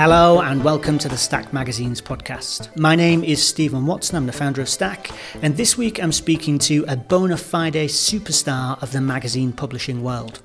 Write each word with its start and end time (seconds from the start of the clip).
Hello 0.00 0.40
and 0.40 0.62
welcome 0.62 0.96
to 0.98 1.08
the 1.08 1.16
Stack 1.16 1.52
Magazine's 1.52 2.00
podcast. 2.00 2.76
My 2.76 2.94
name 2.94 3.24
is 3.24 3.44
Stephen 3.44 3.84
Watson, 3.84 4.16
I'm 4.16 4.26
the 4.26 4.32
founder 4.32 4.60
of 4.60 4.68
Stack, 4.68 5.10
and 5.42 5.56
this 5.56 5.76
week 5.76 6.00
I'm 6.00 6.12
speaking 6.12 6.60
to 6.60 6.84
a 6.86 6.96
bona 6.96 7.36
fide 7.36 7.74
superstar 7.74 8.80
of 8.80 8.92
the 8.92 9.00
magazine 9.00 9.52
publishing 9.52 10.04
world. 10.04 10.40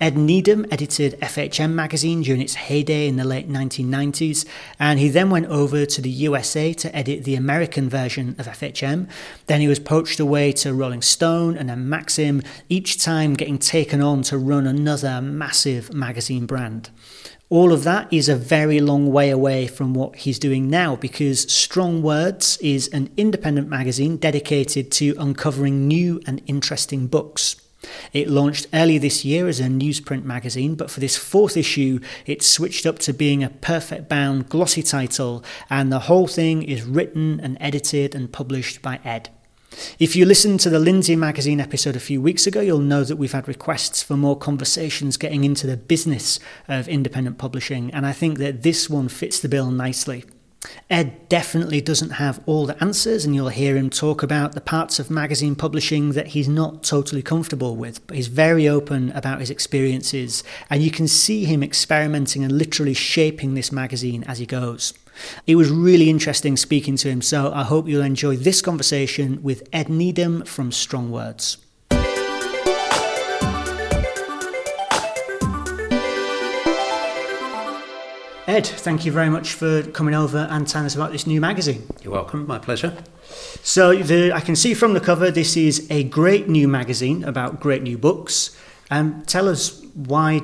Ed 0.00 0.16
Needham 0.16 0.64
edited 0.70 1.18
FHM 1.20 1.72
magazine 1.72 2.22
during 2.22 2.40
its 2.40 2.54
heyday 2.54 3.08
in 3.08 3.16
the 3.16 3.24
late 3.24 3.50
1990s, 3.50 4.46
and 4.78 5.00
he 5.00 5.08
then 5.08 5.28
went 5.28 5.46
over 5.46 5.84
to 5.86 6.00
the 6.00 6.08
USA 6.08 6.72
to 6.74 6.94
edit 6.94 7.24
the 7.24 7.34
American 7.34 7.88
version 7.88 8.36
of 8.38 8.46
FHM. 8.46 9.08
Then 9.48 9.60
he 9.60 9.66
was 9.66 9.80
poached 9.80 10.20
away 10.20 10.52
to 10.52 10.72
Rolling 10.72 11.02
Stone 11.02 11.56
and 11.56 11.68
then 11.68 11.88
Maxim, 11.88 12.42
each 12.68 13.02
time 13.02 13.34
getting 13.34 13.58
taken 13.58 14.00
on 14.00 14.22
to 14.22 14.38
run 14.38 14.68
another 14.68 15.20
massive 15.20 15.92
magazine 15.92 16.46
brand. 16.46 16.90
All 17.50 17.72
of 17.74 17.84
that 17.84 18.10
is 18.10 18.28
a 18.28 18.36
very 18.36 18.80
long 18.80 19.12
way 19.12 19.28
away 19.28 19.66
from 19.66 19.92
what 19.92 20.16
he's 20.16 20.38
doing 20.38 20.70
now 20.70 20.96
because 20.96 21.52
Strong 21.52 22.02
Words 22.02 22.56
is 22.62 22.88
an 22.88 23.10
independent 23.18 23.68
magazine 23.68 24.16
dedicated 24.16 24.90
to 24.92 25.14
uncovering 25.18 25.86
new 25.86 26.22
and 26.26 26.40
interesting 26.46 27.06
books. 27.06 27.56
It 28.14 28.30
launched 28.30 28.66
earlier 28.72 28.98
this 28.98 29.26
year 29.26 29.46
as 29.46 29.60
a 29.60 29.64
newsprint 29.64 30.24
magazine, 30.24 30.74
but 30.74 30.90
for 30.90 31.00
this 31.00 31.18
fourth 31.18 31.54
issue, 31.54 32.00
it 32.24 32.42
switched 32.42 32.86
up 32.86 32.98
to 33.00 33.12
being 33.12 33.44
a 33.44 33.50
perfect 33.50 34.08
bound 34.08 34.48
glossy 34.48 34.82
title, 34.82 35.44
and 35.68 35.92
the 35.92 36.00
whole 36.00 36.26
thing 36.26 36.62
is 36.62 36.82
written 36.82 37.40
and 37.40 37.58
edited 37.60 38.14
and 38.14 38.32
published 38.32 38.80
by 38.80 39.00
Ed. 39.04 39.28
If 39.98 40.14
you 40.16 40.24
listened 40.24 40.60
to 40.60 40.70
the 40.70 40.78
Lindsay 40.78 41.16
magazine 41.16 41.60
episode 41.60 41.96
a 41.96 42.00
few 42.00 42.20
weeks 42.20 42.46
ago, 42.46 42.60
you'll 42.60 42.78
know 42.78 43.04
that 43.04 43.16
we've 43.16 43.32
had 43.32 43.48
requests 43.48 44.02
for 44.02 44.16
more 44.16 44.36
conversations 44.36 45.16
getting 45.16 45.44
into 45.44 45.66
the 45.66 45.76
business 45.76 46.38
of 46.68 46.88
independent 46.88 47.38
publishing, 47.38 47.92
and 47.92 48.06
I 48.06 48.12
think 48.12 48.38
that 48.38 48.62
this 48.62 48.88
one 48.90 49.08
fits 49.08 49.40
the 49.40 49.48
bill 49.48 49.70
nicely. 49.70 50.24
Ed 50.88 51.28
definitely 51.28 51.80
doesn't 51.80 52.12
have 52.12 52.40
all 52.46 52.66
the 52.66 52.82
answers, 52.82 53.24
and 53.24 53.34
you'll 53.34 53.48
hear 53.48 53.76
him 53.76 53.90
talk 53.90 54.22
about 54.22 54.52
the 54.52 54.60
parts 54.60 54.98
of 54.98 55.10
magazine 55.10 55.54
publishing 55.54 56.12
that 56.12 56.28
he's 56.28 56.48
not 56.48 56.82
totally 56.82 57.22
comfortable 57.22 57.76
with, 57.76 58.06
but 58.06 58.16
he's 58.16 58.28
very 58.28 58.68
open 58.68 59.10
about 59.12 59.40
his 59.40 59.50
experiences, 59.50 60.42
and 60.70 60.82
you 60.82 60.90
can 60.90 61.08
see 61.08 61.44
him 61.44 61.62
experimenting 61.62 62.42
and 62.42 62.52
literally 62.52 62.94
shaping 62.94 63.54
this 63.54 63.72
magazine 63.72 64.24
as 64.24 64.38
he 64.38 64.46
goes. 64.46 64.94
It 65.46 65.56
was 65.56 65.70
really 65.70 66.10
interesting 66.10 66.56
speaking 66.56 66.96
to 66.96 67.08
him, 67.08 67.22
so 67.22 67.52
I 67.52 67.62
hope 67.62 67.88
you'll 67.88 68.02
enjoy 68.02 68.36
this 68.36 68.62
conversation 68.62 69.42
with 69.42 69.68
Ed 69.72 69.88
Needham 69.88 70.44
from 70.44 70.72
Strong 70.72 71.10
Words. 71.10 71.58
Ed, 78.46 78.66
thank 78.66 79.06
you 79.06 79.10
very 79.10 79.30
much 79.30 79.54
for 79.54 79.82
coming 79.82 80.14
over 80.14 80.46
and 80.50 80.68
telling 80.68 80.84
us 80.84 80.94
about 80.94 81.12
this 81.12 81.26
new 81.26 81.40
magazine. 81.40 81.82
You're 82.02 82.12
welcome, 82.12 82.46
my 82.46 82.58
pleasure. 82.58 82.94
So, 83.62 83.94
the, 83.96 84.32
I 84.32 84.40
can 84.40 84.54
see 84.54 84.74
from 84.74 84.92
the 84.92 85.00
cover 85.00 85.30
this 85.30 85.56
is 85.56 85.86
a 85.90 86.04
great 86.04 86.46
new 86.46 86.68
magazine 86.68 87.24
about 87.24 87.58
great 87.58 87.82
new 87.82 87.96
books. 87.96 88.54
Um, 88.90 89.22
tell 89.22 89.48
us 89.48 89.82
why 89.94 90.40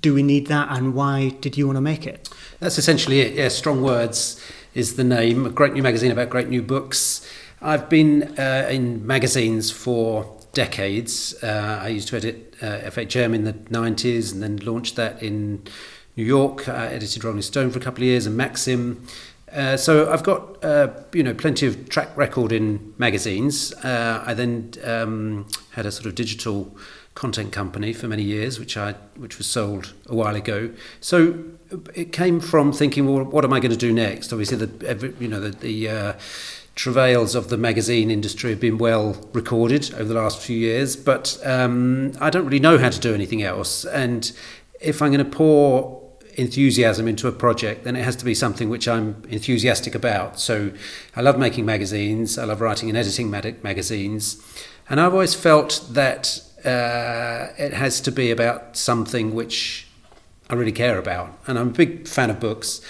do 0.00 0.14
we 0.14 0.22
need 0.22 0.46
that 0.46 0.68
and 0.70 0.94
why 0.94 1.30
did 1.40 1.58
you 1.58 1.66
want 1.66 1.76
to 1.76 1.80
make 1.80 2.06
it? 2.06 2.28
That's 2.60 2.76
essentially 2.76 3.20
it. 3.20 3.32
Yeah, 3.32 3.48
Strong 3.48 3.80
Words 3.80 4.38
is 4.74 4.96
the 4.96 5.04
name. 5.04 5.46
A 5.46 5.50
great 5.50 5.72
new 5.72 5.82
magazine 5.82 6.12
about 6.12 6.28
great 6.28 6.48
new 6.48 6.60
books. 6.60 7.26
I've 7.62 7.88
been 7.88 8.38
uh, 8.38 8.68
in 8.70 9.06
magazines 9.06 9.70
for 9.70 10.38
decades. 10.52 11.42
Uh, 11.42 11.80
I 11.82 11.88
used 11.88 12.08
to 12.08 12.16
edit 12.16 12.54
uh, 12.60 12.80
FHM 12.90 13.34
in 13.34 13.44
the 13.44 13.54
90s 13.54 14.30
and 14.30 14.42
then 14.42 14.58
launched 14.58 14.96
that 14.96 15.22
in 15.22 15.62
New 16.16 16.24
York. 16.24 16.68
I 16.68 16.88
edited 16.88 17.24
Rolling 17.24 17.40
Stone 17.40 17.70
for 17.70 17.78
a 17.78 17.82
couple 17.82 18.02
of 18.02 18.08
years 18.08 18.26
and 18.26 18.36
Maxim. 18.36 19.06
Uh, 19.50 19.78
so 19.78 20.12
I've 20.12 20.22
got 20.22 20.62
uh, 20.62 20.90
you 21.14 21.22
know 21.22 21.32
plenty 21.32 21.66
of 21.66 21.88
track 21.88 22.14
record 22.14 22.52
in 22.52 22.92
magazines. 22.98 23.72
Uh, 23.76 24.22
I 24.24 24.34
then 24.34 24.74
um, 24.84 25.48
had 25.70 25.86
a 25.86 25.90
sort 25.90 26.06
of 26.06 26.14
digital 26.14 26.76
content 27.14 27.52
company 27.52 27.94
for 27.94 28.06
many 28.06 28.22
years, 28.22 28.60
which 28.60 28.76
I 28.76 28.92
which 29.16 29.38
was 29.38 29.46
sold 29.46 29.94
a 30.06 30.14
while 30.14 30.36
ago. 30.36 30.70
So 31.00 31.42
it 31.94 32.12
came 32.12 32.40
from 32.40 32.72
thinking, 32.72 33.06
well, 33.06 33.24
what 33.24 33.44
am 33.44 33.52
I 33.52 33.60
going 33.60 33.70
to 33.70 33.76
do 33.76 33.92
next? 33.92 34.32
Obviously, 34.32 34.56
the 34.56 34.86
every, 34.86 35.14
you 35.18 35.28
know 35.28 35.40
the, 35.40 35.50
the 35.50 35.88
uh, 35.88 36.12
travails 36.74 37.34
of 37.34 37.48
the 37.48 37.56
magazine 37.56 38.10
industry 38.10 38.50
have 38.50 38.60
been 38.60 38.78
well 38.78 39.16
recorded 39.32 39.92
over 39.94 40.04
the 40.04 40.14
last 40.14 40.40
few 40.40 40.56
years, 40.56 40.96
but 40.96 41.38
um, 41.44 42.12
I 42.20 42.30
don't 42.30 42.44
really 42.44 42.60
know 42.60 42.78
how 42.78 42.88
to 42.88 43.00
do 43.00 43.14
anything 43.14 43.42
else. 43.42 43.84
And 43.84 44.30
if 44.80 45.02
I'm 45.02 45.12
going 45.12 45.24
to 45.24 45.30
pour 45.30 46.00
enthusiasm 46.36 47.06
into 47.06 47.28
a 47.28 47.32
project, 47.32 47.84
then 47.84 47.96
it 47.96 48.04
has 48.04 48.16
to 48.16 48.24
be 48.24 48.34
something 48.34 48.70
which 48.70 48.88
I'm 48.88 49.22
enthusiastic 49.28 49.94
about. 49.94 50.40
So 50.40 50.72
I 51.14 51.20
love 51.20 51.38
making 51.38 51.66
magazines, 51.66 52.38
I 52.38 52.44
love 52.44 52.60
writing 52.60 52.88
and 52.88 52.96
editing 52.96 53.30
mag- 53.30 53.62
magazines, 53.62 54.40
and 54.88 55.00
I've 55.00 55.12
always 55.12 55.34
felt 55.34 55.86
that 55.90 56.40
uh, 56.64 57.52
it 57.58 57.72
has 57.72 58.00
to 58.02 58.12
be 58.12 58.30
about 58.30 58.76
something 58.76 59.34
which 59.34 59.86
I 60.50 60.54
really 60.54 60.72
care 60.72 60.98
about. 60.98 61.38
And 61.46 61.58
I'm 61.58 61.68
a 61.68 61.72
big 61.72 62.08
fan 62.08 62.28
of 62.28 62.40
books 62.40 62.80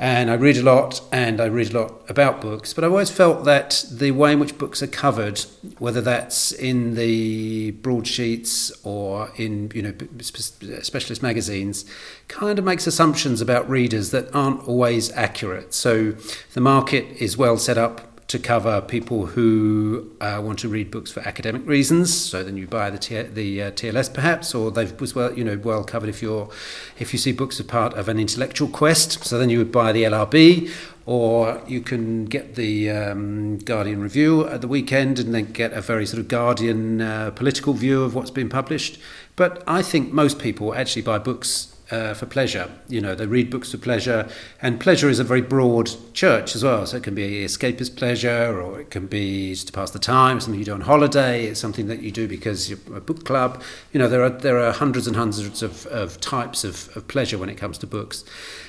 and 0.00 0.30
I 0.30 0.34
read 0.34 0.56
a 0.56 0.62
lot 0.62 1.00
and 1.10 1.40
I 1.40 1.46
read 1.46 1.74
a 1.74 1.80
lot 1.80 2.08
about 2.08 2.40
books, 2.40 2.72
but 2.72 2.84
I've 2.84 2.92
always 2.92 3.10
felt 3.10 3.44
that 3.46 3.84
the 3.90 4.12
way 4.12 4.32
in 4.32 4.38
which 4.38 4.56
books 4.56 4.80
are 4.80 4.86
covered, 4.86 5.40
whether 5.78 6.00
that's 6.00 6.52
in 6.52 6.94
the 6.94 7.72
broadsheets 7.72 8.70
or 8.84 9.30
in 9.36 9.72
you 9.74 9.82
know 9.82 9.92
specialist 10.20 11.22
magazines, 11.22 11.84
kind 12.28 12.60
of 12.60 12.64
makes 12.64 12.86
assumptions 12.86 13.40
about 13.40 13.68
readers 13.68 14.12
that 14.12 14.32
aren't 14.32 14.66
always 14.68 15.10
accurate. 15.12 15.74
So 15.74 16.12
the 16.52 16.60
market 16.60 17.04
is 17.20 17.36
well 17.36 17.58
set 17.58 17.76
up 17.76 18.07
to 18.28 18.38
cover 18.38 18.82
people 18.82 19.24
who 19.24 20.10
uh, 20.20 20.40
want 20.44 20.58
to 20.58 20.68
read 20.68 20.90
books 20.90 21.10
for 21.10 21.20
academic 21.20 21.66
reasons. 21.66 22.14
So 22.14 22.44
then 22.44 22.58
you 22.58 22.66
buy 22.66 22.90
the 22.90 22.98
T- 22.98 23.22
the 23.22 23.62
uh, 23.62 23.70
TLS 23.70 24.12
perhaps, 24.12 24.54
or 24.54 24.70
they've 24.70 24.98
was 25.00 25.14
well 25.14 25.36
you 25.36 25.42
know 25.42 25.58
well 25.58 25.82
covered 25.82 26.10
if 26.10 26.22
you're 26.22 26.50
if 26.98 27.12
you 27.12 27.18
see 27.18 27.32
books 27.32 27.58
as 27.58 27.66
part 27.66 27.94
of 27.94 28.08
an 28.08 28.18
intellectual 28.18 28.68
quest. 28.68 29.24
So 29.24 29.38
then 29.38 29.48
you 29.48 29.58
would 29.58 29.72
buy 29.72 29.92
the 29.92 30.02
LRB, 30.04 30.70
or 31.06 31.62
you 31.66 31.80
can 31.80 32.26
get 32.26 32.54
the 32.54 32.90
um, 32.90 33.58
Guardian 33.58 34.02
Review 34.02 34.46
at 34.46 34.60
the 34.60 34.68
weekend 34.68 35.18
and 35.18 35.34
then 35.34 35.46
get 35.46 35.72
a 35.72 35.80
very 35.80 36.04
sort 36.04 36.20
of 36.20 36.28
Guardian 36.28 37.00
uh, 37.00 37.30
political 37.30 37.72
view 37.72 38.02
of 38.02 38.14
what's 38.14 38.30
been 38.30 38.50
published. 38.50 38.98
But 39.36 39.64
I 39.66 39.80
think 39.80 40.12
most 40.12 40.38
people 40.38 40.74
actually 40.74 41.02
buy 41.02 41.18
books 41.18 41.74
uh, 41.90 42.14
for 42.14 42.26
pleasure. 42.26 42.70
You 42.88 43.00
know, 43.00 43.14
they 43.14 43.26
read 43.26 43.50
books 43.50 43.70
for 43.72 43.78
pleasure, 43.78 44.28
and 44.60 44.80
pleasure 44.80 45.08
is 45.08 45.18
a 45.18 45.24
very 45.24 45.40
broad 45.40 45.90
church 46.14 46.54
as 46.54 46.64
well. 46.64 46.86
So 46.86 46.96
it 46.98 47.02
can 47.02 47.14
be 47.14 47.44
escapist 47.44 47.96
pleasure, 47.96 48.60
or 48.60 48.80
it 48.80 48.90
can 48.90 49.06
be 49.06 49.54
just 49.54 49.68
to 49.68 49.72
pass 49.72 49.90
the 49.90 49.98
time, 49.98 50.40
something 50.40 50.58
you 50.58 50.64
do 50.64 50.74
on 50.74 50.82
holiday. 50.82 51.46
It's 51.46 51.60
something 51.60 51.86
that 51.88 52.02
you 52.02 52.10
do 52.10 52.28
because 52.28 52.68
you're 52.68 52.96
a 52.96 53.00
book 53.00 53.24
club. 53.24 53.62
You 53.92 53.98
know, 53.98 54.08
there 54.08 54.22
are 54.22 54.30
there 54.30 54.58
are 54.58 54.72
hundreds 54.72 55.06
and 55.06 55.16
hundreds 55.16 55.62
of, 55.62 55.86
of 55.86 56.20
types 56.20 56.64
of, 56.64 56.94
of 56.96 57.08
pleasure 57.08 57.38
when 57.38 57.48
it 57.48 57.56
comes 57.56 57.78
to 57.78 57.86
books, 57.86 58.24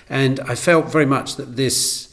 and 0.09 0.39
I 0.41 0.55
felt 0.55 0.91
very 0.91 1.05
much 1.05 1.35
that 1.35 1.55
this 1.55 2.08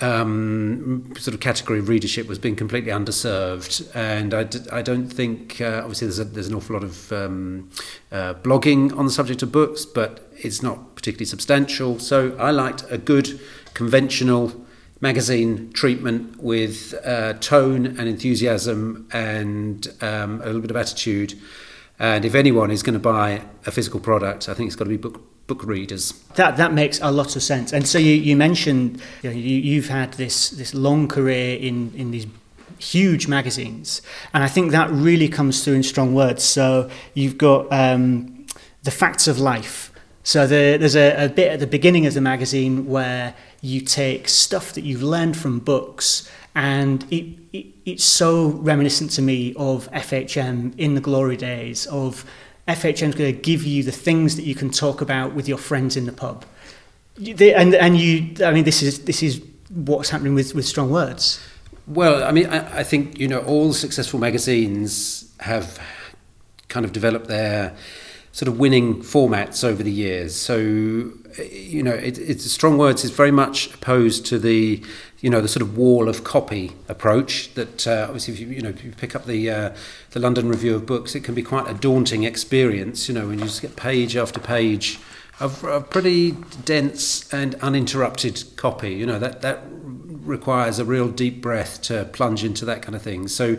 um, 0.00 1.12
sort 1.16 1.34
of 1.34 1.40
category 1.40 1.78
of 1.78 1.88
readership 1.88 2.28
was 2.28 2.38
being 2.38 2.56
completely 2.56 2.90
underserved, 2.90 3.88
and 3.94 4.34
I 4.34 4.44
d- 4.44 4.68
I 4.70 4.82
don't 4.82 5.08
think 5.08 5.60
uh, 5.60 5.80
obviously 5.82 6.06
there's 6.08 6.18
a, 6.18 6.24
there's 6.24 6.48
an 6.48 6.54
awful 6.54 6.74
lot 6.74 6.84
of 6.84 7.12
um, 7.12 7.70
uh, 8.12 8.34
blogging 8.34 8.96
on 8.96 9.06
the 9.06 9.12
subject 9.12 9.42
of 9.42 9.52
books, 9.52 9.84
but 9.84 10.30
it's 10.36 10.62
not 10.62 10.96
particularly 10.96 11.26
substantial. 11.26 11.98
So 11.98 12.36
I 12.38 12.50
liked 12.50 12.84
a 12.90 12.98
good 12.98 13.40
conventional 13.74 14.52
magazine 15.00 15.72
treatment 15.72 16.42
with 16.42 16.94
uh, 17.04 17.34
tone 17.34 17.86
and 17.86 18.08
enthusiasm 18.08 19.08
and 19.12 19.88
um, 20.00 20.40
a 20.42 20.46
little 20.46 20.60
bit 20.60 20.70
of 20.70 20.76
attitude. 20.76 21.34
And 21.98 22.24
if 22.24 22.34
anyone 22.34 22.70
is 22.70 22.82
going 22.82 22.94
to 22.94 22.98
buy 22.98 23.42
a 23.64 23.70
physical 23.70 24.00
product, 24.00 24.48
I 24.48 24.54
think 24.54 24.66
it's 24.68 24.76
got 24.76 24.84
to 24.84 24.90
be 24.90 24.96
book 24.96 25.35
book 25.46 25.64
readers. 25.64 26.12
That 26.34 26.56
that 26.56 26.72
makes 26.72 27.00
a 27.00 27.10
lot 27.10 27.36
of 27.36 27.42
sense. 27.42 27.72
And 27.72 27.86
so 27.86 27.98
you, 27.98 28.12
you 28.12 28.36
mentioned 28.36 29.00
you 29.22 29.30
know, 29.30 29.36
you, 29.36 29.56
you've 29.56 29.88
had 29.88 30.14
this 30.14 30.50
this 30.50 30.74
long 30.74 31.08
career 31.08 31.56
in 31.58 31.92
in 31.94 32.10
these 32.10 32.26
huge 32.78 33.26
magazines, 33.28 34.02
and 34.34 34.44
I 34.44 34.48
think 34.48 34.72
that 34.72 34.90
really 34.90 35.28
comes 35.28 35.64
through 35.64 35.74
in 35.74 35.82
strong 35.82 36.14
words. 36.14 36.42
So 36.44 36.90
you've 37.14 37.38
got 37.38 37.72
um, 37.72 38.46
the 38.82 38.90
facts 38.90 39.28
of 39.28 39.38
life. 39.38 39.92
So 40.22 40.44
the, 40.44 40.76
there's 40.76 40.96
a, 40.96 41.26
a 41.26 41.28
bit 41.28 41.52
at 41.52 41.60
the 41.60 41.68
beginning 41.68 42.04
of 42.04 42.14
the 42.14 42.20
magazine 42.20 42.86
where 42.86 43.34
you 43.60 43.80
take 43.80 44.28
stuff 44.28 44.72
that 44.72 44.82
you've 44.82 45.02
learned 45.02 45.36
from 45.36 45.60
books 45.60 46.28
and 46.56 47.04
it, 47.12 47.36
it, 47.52 47.66
it's 47.84 48.04
so 48.04 48.48
reminiscent 48.48 49.10
to 49.12 49.22
me 49.22 49.54
of 49.56 49.90
FHM 49.92 50.76
in 50.78 50.94
the 50.94 51.00
glory 51.00 51.36
days 51.36 51.86
of 51.86 52.24
FHM 52.68 53.08
is 53.08 53.14
going 53.14 53.34
to 53.34 53.40
give 53.40 53.64
you 53.64 53.82
the 53.82 53.92
things 53.92 54.36
that 54.36 54.44
you 54.44 54.54
can 54.54 54.70
talk 54.70 55.00
about 55.00 55.34
with 55.34 55.48
your 55.48 55.58
friends 55.58 55.96
in 55.96 56.06
the 56.06 56.12
pub. 56.12 56.44
And, 57.18 57.74
and 57.74 57.96
you, 57.96 58.44
I 58.44 58.52
mean, 58.52 58.64
this 58.64 58.82
is, 58.82 59.04
this 59.04 59.22
is 59.22 59.40
what's 59.70 60.10
happening 60.10 60.34
with, 60.34 60.54
with 60.54 60.66
strong 60.66 60.90
words. 60.90 61.40
Well, 61.86 62.24
I 62.24 62.32
mean, 62.32 62.46
I, 62.46 62.80
I 62.80 62.82
think, 62.82 63.18
you 63.18 63.28
know, 63.28 63.40
all 63.40 63.72
successful 63.72 64.18
magazines 64.18 65.32
have 65.40 65.78
kind 66.68 66.84
of 66.84 66.92
developed 66.92 67.28
their 67.28 67.74
sort 68.32 68.48
of 68.48 68.58
winning 68.58 69.02
formats 69.02 69.64
over 69.64 69.82
the 69.82 69.90
years. 69.90 70.34
So 70.34 71.10
you 71.38 71.82
know, 71.82 71.94
it, 71.94 72.18
it's 72.18 72.50
strong 72.50 72.78
words 72.78 73.04
is 73.04 73.10
very 73.10 73.30
much 73.30 73.74
opposed 73.74 74.26
to 74.26 74.38
the, 74.38 74.82
you 75.20 75.30
know, 75.30 75.40
the 75.40 75.48
sort 75.48 75.62
of 75.62 75.76
wall 75.76 76.08
of 76.08 76.24
copy 76.24 76.72
approach. 76.88 77.52
That 77.54 77.86
uh, 77.86 78.06
obviously, 78.06 78.34
if 78.34 78.40
you, 78.40 78.48
you 78.48 78.62
know, 78.62 78.70
if 78.70 78.84
you 78.84 78.92
pick 78.92 79.14
up 79.14 79.26
the 79.26 79.50
uh, 79.50 79.76
the 80.10 80.20
London 80.20 80.48
Review 80.48 80.74
of 80.74 80.86
Books, 80.86 81.14
it 81.14 81.24
can 81.24 81.34
be 81.34 81.42
quite 81.42 81.68
a 81.68 81.74
daunting 81.74 82.24
experience. 82.24 83.08
You 83.08 83.14
know, 83.14 83.28
when 83.28 83.38
you 83.38 83.44
just 83.44 83.62
get 83.62 83.76
page 83.76 84.16
after 84.16 84.40
page 84.40 84.98
of, 85.40 85.64
of 85.64 85.90
pretty 85.90 86.32
dense 86.64 87.32
and 87.32 87.54
uninterrupted 87.56 88.44
copy. 88.56 88.94
You 88.94 89.06
know, 89.06 89.18
that 89.18 89.42
that 89.42 89.62
requires 89.70 90.78
a 90.78 90.84
real 90.84 91.08
deep 91.08 91.40
breath 91.40 91.82
to 91.82 92.04
plunge 92.06 92.44
into 92.44 92.64
that 92.64 92.82
kind 92.82 92.94
of 92.94 93.02
thing. 93.02 93.28
So, 93.28 93.56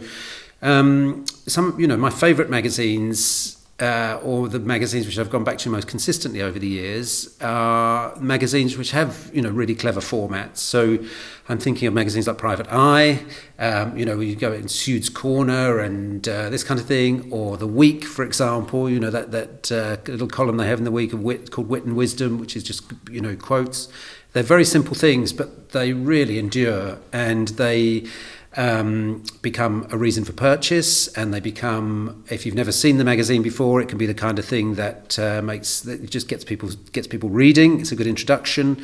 um, 0.62 1.26
some, 1.46 1.80
you 1.80 1.88
know, 1.88 1.98
my 1.98 2.10
favourite 2.10 2.50
magazines 2.50 3.57
uh, 3.80 4.20
or 4.24 4.48
the 4.48 4.60
magazines 4.60 5.06
which 5.06 5.20
I've 5.20 5.30
gone 5.30 5.44
back 5.44 5.60
to 5.60 5.70
most 5.70 5.88
consistently 5.88 6.42
over 6.42 6.58
the 6.58 6.68
years 6.68 7.38
are 7.42 8.16
magazines 8.16 8.76
which 8.76 8.92
have 8.92 9.30
you 9.34 9.42
know 9.42 9.52
really 9.52 9.76
clever 9.76 10.00
formats. 10.00 10.58
So 10.58 10.98
I'm 11.48 11.60
thinking 11.60 11.88
of 11.88 11.94
magazines 11.94 12.28
like 12.28 12.38
Private 12.38 12.68
Eye, 12.72 13.24
um, 13.60 13.98
you 13.98 14.06
know, 14.06 14.20
you 14.20 14.36
go 14.36 14.52
in 14.52 14.68
Pseuds 14.68 15.10
Corner 15.10 15.80
and 15.80 16.28
uh, 16.28 16.50
this 16.50 16.64
kind 16.64 16.80
of 16.80 16.86
thing, 16.86 17.32
or 17.32 17.58
The 17.58 17.68
Week, 17.68 18.04
for 18.04 18.24
example. 18.26 18.90
You 18.90 19.00
know 19.00 19.12
that 19.12 19.32
that 19.32 19.72
uh, 19.72 19.98
little 20.12 20.28
column 20.28 20.58
they 20.58 20.68
have 20.68 20.80
in 20.80 20.84
the 20.84 20.92
Week 20.92 21.14
of 21.14 21.22
Wit 21.22 21.52
called 21.52 21.70
Wit 21.70 21.84
and 21.84 21.96
Wisdom, 21.96 22.40
which 22.40 22.56
is 22.56 22.64
just 22.64 22.84
you 23.12 23.22
know 23.22 23.36
quotes. 23.36 23.90
They're 24.34 24.44
very 24.44 24.66
simple 24.66 24.96
things, 24.96 25.34
but 25.34 25.70
they 25.70 25.94
really 25.94 26.38
endure, 26.38 26.98
and 27.14 27.48
they 27.50 28.08
um, 28.58 29.24
become 29.42 29.88
a 29.92 29.98
reason 29.98 30.26
for 30.26 30.34
purchase, 30.34 31.08
and 31.10 31.34
they 31.34 31.40
become. 31.40 32.24
If 32.30 32.46
you've 32.46 32.56
never 32.56 32.72
seen 32.72 32.98
the 32.98 33.06
magazine 33.06 33.44
before, 33.44 33.80
it 33.80 33.88
can 33.88 33.98
be 33.98 34.08
the 34.08 34.16
kind 34.16 34.40
of 34.40 34.46
thing 34.46 34.76
that 34.76 35.18
uh, 35.18 35.42
makes 35.42 35.82
that 35.82 36.10
just 36.10 36.28
gets 36.28 36.44
people 36.44 36.70
gets 36.92 37.08
people 37.08 37.30
reading. 37.30 37.80
It's 37.80 37.92
a 37.92 37.96
good 37.96 38.08
introduction, 38.08 38.84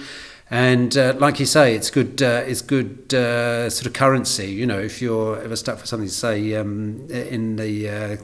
and 0.50 0.96
uh, 0.96 1.16
like 1.18 1.40
you 1.40 1.48
say, 1.48 1.75
it's 1.75 1.90
good. 1.90 2.22
Uh, 2.22 2.44
it's 2.46 2.62
good 2.62 3.14
uh, 3.14 3.70
sort 3.70 3.88
of 3.88 3.94
currency. 3.94 4.52
You 4.52 4.68
know, 4.68 4.80
if 4.80 5.02
you're 5.02 5.42
ever 5.42 5.56
stuck 5.56 5.80
for 5.80 5.88
something 5.88 6.08
to 6.08 6.14
say 6.14 6.54
um, 6.54 7.08
in 7.10 7.56
the 7.56 7.90
uh, 7.90 8.18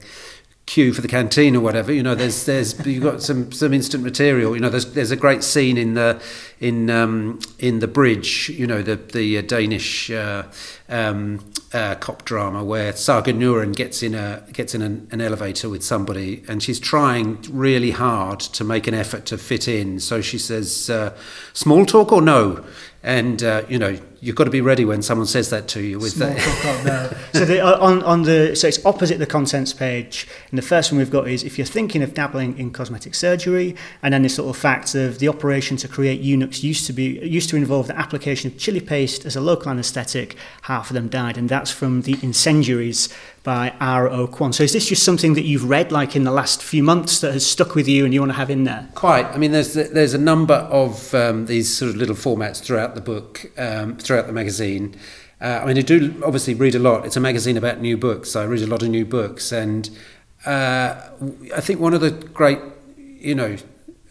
queue 0.69 0.93
for 0.93 1.01
the 1.01 1.07
canteen 1.07 1.55
or 1.55 1.61
whatever. 1.61 1.91
You 1.91 2.03
know, 2.03 2.13
there's 2.13 2.45
there's 2.45 2.85
you've 2.85 3.03
got 3.03 3.23
some 3.23 3.51
some 3.51 3.73
instant 3.73 4.03
material. 4.03 4.53
You 4.53 4.61
know, 4.61 4.69
there's 4.69 4.93
there's 4.93 5.09
a 5.09 5.15
great 5.15 5.43
scene 5.43 5.77
in 5.77 5.95
the 5.95 6.21
in 6.59 6.89
um, 6.91 7.39
in 7.57 7.79
the 7.79 7.87
bridge. 7.87 8.49
You 8.49 8.67
know, 8.67 8.83
the 8.83 8.95
the 8.95 9.39
uh, 9.39 9.41
Danish 9.41 10.11
uh, 10.11 10.43
um, 10.87 11.51
uh, 11.73 11.95
cop 11.95 12.23
drama 12.23 12.63
where 12.63 12.93
Saga 12.93 13.33
Norén 13.33 13.75
gets 13.75 14.03
in 14.03 14.13
a 14.13 14.43
gets 14.53 14.75
in 14.75 14.83
an, 14.83 15.07
an 15.11 15.21
elevator 15.21 15.69
with 15.69 15.83
somebody 15.83 16.43
and 16.47 16.61
she's 16.61 16.79
trying 16.79 17.39
really 17.49 17.91
hard 17.91 18.39
to 18.39 18.63
make 18.63 18.85
an 18.85 18.93
effort 18.93 19.25
to 19.25 19.37
fit 19.39 19.67
in. 19.67 19.99
So 19.99 20.21
she 20.21 20.37
says, 20.37 20.89
uh, 20.89 21.17
"Small 21.53 21.85
talk 21.85 22.11
or 22.11 22.21
no?" 22.21 22.63
and 23.01 23.41
uh, 23.41 23.63
you 23.67 23.79
know 23.79 23.97
you've 24.21 24.35
got 24.35 24.45
to 24.45 24.49
be 24.49 24.61
ready 24.61 24.85
when 24.85 25.01
someone 25.01 25.27
says 25.27 25.49
that 25.49 25.67
to 25.69 25.81
you 25.81 25.99
with 25.99 26.13
Small 26.13 26.29
that. 26.29 27.13
Oh, 27.13 27.29
so 27.33 27.45
the, 27.45 27.59
uh, 27.61 27.79
on, 27.79 28.03
on 28.03 28.23
the 28.23 28.55
so 28.55 28.67
it's 28.67 28.83
opposite 28.85 29.19
the 29.19 29.25
contents 29.25 29.73
page 29.73 30.27
and 30.49 30.57
the 30.57 30.63
first 30.63 30.91
one 30.91 30.99
we've 30.99 31.11
got 31.11 31.27
is 31.27 31.43
if 31.43 31.57
you're 31.57 31.67
thinking 31.67 32.01
of 32.03 32.13
dabbling 32.13 32.57
in 32.57 32.71
cosmetic 32.71 33.15
surgery 33.15 33.75
and 34.01 34.13
then 34.13 34.23
this 34.23 34.35
sort 34.35 34.49
of 34.49 34.59
fact 34.59 34.95
of 34.95 35.19
the 35.19 35.27
operation 35.27 35.77
to 35.77 35.87
create 35.87 36.21
eunuchs 36.21 36.63
used 36.63 36.85
to 36.85 36.93
be 36.93 37.19
used 37.19 37.49
to 37.49 37.55
involve 37.55 37.87
the 37.87 37.97
application 37.97 38.51
of 38.51 38.57
chili 38.57 38.81
paste 38.81 39.25
as 39.25 39.35
a 39.35 39.41
local 39.41 39.71
anesthetic 39.71 40.35
half 40.63 40.89
of 40.89 40.93
them 40.93 41.07
died 41.07 41.37
and 41.37 41.49
that's 41.49 41.71
from 41.71 42.01
the 42.01 42.17
incendiaries 42.21 43.09
by 43.43 43.73
R.O. 43.79 44.27
Kwon. 44.27 44.53
So 44.53 44.63
is 44.63 44.73
this 44.73 44.87
just 44.87 45.03
something 45.03 45.33
that 45.33 45.43
you've 45.43 45.69
read 45.69 45.91
like 45.91 46.15
in 46.15 46.23
the 46.23 46.31
last 46.31 46.61
few 46.61 46.83
months 46.83 47.21
that 47.21 47.33
has 47.33 47.45
stuck 47.45 47.75
with 47.75 47.87
you 47.87 48.05
and 48.05 48.13
you 48.13 48.19
want 48.21 48.31
to 48.31 48.37
have 48.37 48.49
in 48.49 48.63
there? 48.63 48.87
Quite. 48.95 49.25
I 49.27 49.37
mean, 49.37 49.51
there's 49.51 49.73
there's 49.73 50.13
a 50.13 50.19
number 50.19 50.55
of 50.55 51.13
um, 51.13 51.45
these 51.45 51.75
sort 51.75 51.91
of 51.91 51.97
little 51.97 52.15
formats 52.15 52.61
throughout 52.61 52.95
the 52.95 53.01
book, 53.01 53.51
um, 53.57 53.97
throughout 53.97 54.27
the 54.27 54.33
magazine. 54.33 54.95
Uh, 55.41 55.61
I 55.63 55.65
mean, 55.65 55.77
I 55.77 55.81
do 55.81 56.21
obviously 56.25 56.53
read 56.53 56.75
a 56.75 56.79
lot. 56.79 57.05
It's 57.05 57.15
a 57.15 57.21
magazine 57.21 57.55
about 57.55 57.79
new 57.79 57.97
books. 57.97 58.31
So 58.31 58.41
I 58.41 58.45
read 58.45 58.61
a 58.61 58.67
lot 58.67 58.83
of 58.83 58.89
new 58.89 59.05
books, 59.05 59.51
and 59.51 59.89
uh, 60.45 60.95
I 61.55 61.61
think 61.61 61.79
one 61.79 61.93
of 61.93 62.01
the 62.01 62.11
great, 62.11 62.59
you 62.97 63.35
know, 63.35 63.55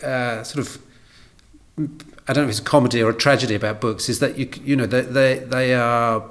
uh, 0.02 0.42
sort 0.42 0.66
of 0.66 0.78
I 2.28 2.32
don't 2.32 2.44
know 2.44 2.44
if 2.44 2.50
it's 2.50 2.58
a 2.58 2.62
comedy 2.62 3.02
or 3.02 3.10
a 3.10 3.14
tragedy 3.14 3.54
about 3.54 3.80
books 3.80 4.08
is 4.08 4.18
that 4.18 4.36
you 4.36 4.48
you 4.62 4.76
know 4.76 4.86
they 4.86 5.02
they, 5.02 5.38
they 5.38 5.74
are 5.74 6.22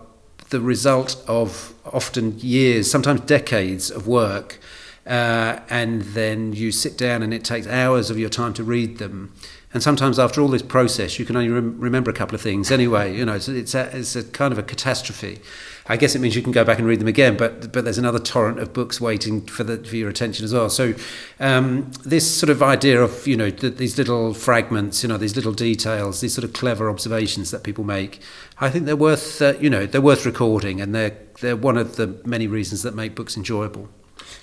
the 0.50 0.62
result 0.62 1.24
of 1.28 1.74
often 1.86 2.40
years, 2.40 2.90
sometimes 2.90 3.22
decades 3.22 3.92
of 3.92 4.08
work, 4.08 4.60
uh, 5.06 5.60
and 5.70 6.02
then 6.02 6.54
you 6.54 6.72
sit 6.72 6.98
down 6.98 7.24
and 7.24 7.34
it 7.34 7.44
takes 7.44 7.68
hours 7.68 8.10
of 8.10 8.20
your 8.20 8.30
time 8.30 8.54
to 8.54 8.64
read 8.64 8.98
them. 8.98 9.34
And 9.78 9.84
sometimes 9.84 10.18
after 10.18 10.42
all 10.42 10.48
this 10.48 10.64
process, 10.64 11.20
you 11.20 11.26
can 11.26 11.36
only 11.36 11.50
rem- 11.50 11.80
remember 11.80 12.10
a 12.10 12.14
couple 12.16 12.34
of 12.34 12.42
things 12.42 12.72
anyway. 12.72 13.16
You 13.16 13.24
know, 13.24 13.36
it's, 13.36 13.48
it's, 13.48 13.76
a, 13.76 13.96
it's 13.96 14.16
a 14.16 14.24
kind 14.24 14.52
of 14.52 14.58
a 14.58 14.64
catastrophe. 14.64 15.38
I 15.86 15.98
guess 15.98 16.16
it 16.16 16.20
means 16.20 16.36
you 16.36 16.42
can 16.42 16.52
go 16.52 16.64
back 16.64 16.80
and 16.80 16.88
read 16.88 17.00
them 17.00 17.08
again, 17.08 17.38
but 17.38 17.72
but 17.72 17.84
there's 17.84 18.00
another 18.00 18.18
torrent 18.18 18.58
of 18.58 18.74
books 18.74 19.00
waiting 19.00 19.46
for 19.46 19.64
the 19.64 19.78
for 19.88 19.96
your 19.96 20.10
attention 20.10 20.46
as 20.46 20.52
well. 20.52 20.72
So 20.72 20.96
um, 21.40 21.92
this 22.04 22.40
sort 22.40 22.50
of 22.50 22.64
idea 22.64 23.00
of 23.00 23.28
you 23.28 23.38
know 23.38 23.52
th- 23.52 23.76
these 23.76 24.00
little 24.00 24.34
fragments, 24.34 25.04
you 25.04 25.10
know, 25.10 25.18
these 25.18 25.36
little 25.36 25.54
details, 25.54 26.22
these 26.22 26.34
sort 26.34 26.44
of 26.44 26.54
clever 26.54 26.90
observations 26.90 27.52
that 27.52 27.62
people 27.62 27.84
make, 27.84 28.20
I 28.60 28.72
think 28.72 28.86
they're 28.86 28.96
worth 28.96 29.40
uh, 29.44 29.54
you 29.60 29.70
know 29.70 29.86
they're 29.86 30.02
worth 30.02 30.26
recording, 30.26 30.82
and 30.82 30.96
they're 30.96 31.16
they're 31.42 31.56
one 31.56 31.78
of 31.78 31.98
the 31.98 32.20
many 32.26 32.48
reasons 32.48 32.82
that 32.82 32.96
make 32.96 33.14
books 33.14 33.38
enjoyable. 33.38 33.90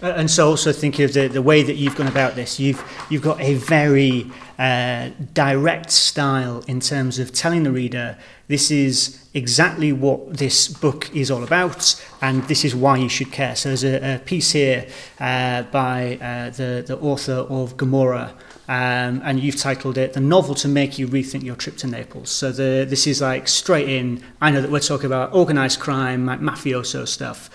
Uh, 0.03 0.07
and 0.17 0.31
so 0.31 0.49
also 0.49 0.73
think 0.73 0.99
of 0.99 1.13
the, 1.13 1.29
the 1.29 1.43
way 1.43 1.63
that 1.63 1.75
you've 1.75 1.97
gone 1.97 2.07
about 2.07 2.35
this. 2.35 2.61
You've, 2.61 2.83
you've 3.11 3.23
got 3.23 3.41
a 3.41 3.55
very 3.55 4.31
uh, 4.59 5.11
direct 5.33 5.91
style 5.91 6.63
in 6.67 6.81
terms 6.81 7.19
of 7.19 7.33
telling 7.33 7.63
the 7.63 7.73
reader 7.73 8.17
this 8.47 8.71
is 8.71 9.27
exactly 9.33 9.93
what 9.93 10.37
this 10.37 10.69
book 10.69 11.15
is 11.15 11.31
all 11.31 11.43
about 11.43 12.01
and 12.21 12.43
this 12.45 12.65
is 12.65 12.75
why 12.75 12.97
you 12.97 13.09
should 13.09 13.33
care. 13.33 13.57
So 13.57 13.71
there's 13.71 13.85
a, 13.85 14.17
a 14.17 14.19
piece 14.19 14.53
here 14.53 14.87
uh, 15.19 15.63
by 15.63 16.17
uh, 16.17 16.51
the, 16.51 16.85
the 16.87 16.99
author 16.99 17.33
of 17.33 17.77
Gomorrah 17.77 18.35
um, 18.69 19.21
and 19.25 19.41
you've 19.41 19.57
titled 19.57 19.99
it 19.99 20.15
The 20.15 20.21
Novel 20.21 20.55
to 20.57 20.69
Make 20.69 20.99
You 20.99 21.07
Rethink 21.07 21.43
Your 21.43 21.57
Trip 21.57 21.77
to 21.79 21.87
Naples. 21.87 22.31
So 22.31 22.51
the, 22.51 22.87
this 22.89 23.07
is 23.07 23.21
like 23.21 23.47
straight 23.47 23.89
in, 23.89 24.23
I 24.41 24.51
know 24.51 24.63
that 24.63 24.71
we're 24.71 24.81
talking 24.81 25.07
about 25.07 25.35
organised 25.35 25.81
crime, 25.81 26.25
like 26.25 26.41
mafioso 26.41 27.07
stuff, 27.07 27.51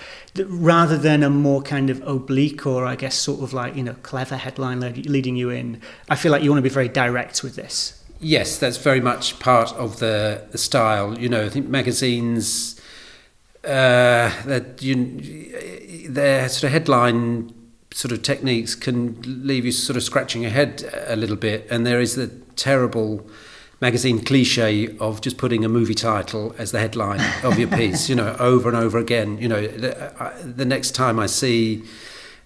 rather 0.45 0.97
than 0.97 1.23
a 1.23 1.29
more 1.29 1.61
kind 1.61 1.89
of 1.89 2.01
oblique 2.07 2.67
or 2.67 2.85
I 2.85 2.95
guess 2.95 3.15
sort 3.15 3.41
of 3.41 3.53
like, 3.53 3.75
you 3.75 3.83
know, 3.83 3.95
clever 4.03 4.37
headline 4.37 4.79
leading 4.79 5.35
you 5.35 5.49
in. 5.49 5.81
I 6.09 6.15
feel 6.15 6.31
like 6.31 6.43
you 6.43 6.51
want 6.51 6.59
to 6.59 6.69
be 6.69 6.73
very 6.73 6.89
direct 6.89 7.43
with 7.43 7.55
this. 7.55 8.03
Yes, 8.19 8.57
that's 8.57 8.77
very 8.77 9.01
much 9.01 9.39
part 9.39 9.73
of 9.73 9.99
the, 9.99 10.45
the 10.51 10.57
style. 10.57 11.17
You 11.17 11.29
know, 11.29 11.45
I 11.45 11.49
think 11.49 11.67
magazines, 11.67 12.79
uh, 13.63 14.31
that 14.45 14.81
you, 14.81 16.07
their 16.09 16.47
sort 16.49 16.65
of 16.65 16.71
headline 16.71 17.53
sort 17.91 18.11
of 18.11 18.21
techniques 18.21 18.75
can 18.75 19.19
leave 19.25 19.65
you 19.65 19.71
sort 19.71 19.97
of 19.97 20.03
scratching 20.03 20.43
your 20.43 20.51
head 20.51 20.89
a 21.07 21.15
little 21.15 21.35
bit. 21.35 21.67
And 21.69 21.85
there 21.85 21.99
is 21.99 22.15
the 22.15 22.27
terrible 22.55 23.25
magazine 23.81 24.23
cliche 24.23 24.95
of 24.99 25.21
just 25.21 25.37
putting 25.37 25.63
a 25.63 25.69
movie 25.69 25.93
title 25.93 26.53
as 26.57 26.71
the 26.71 26.79
headline 26.79 27.21
of 27.43 27.57
your 27.57 27.67
piece, 27.77 28.09
you 28.09 28.15
know, 28.15 28.35
over 28.39 28.69
and 28.69 28.77
over 28.77 28.97
again. 28.97 29.37
You 29.37 29.47
know, 29.47 29.65
the, 29.65 30.33
the 30.43 30.65
next 30.65 30.91
time 30.91 31.19
I 31.19 31.25
see 31.25 31.83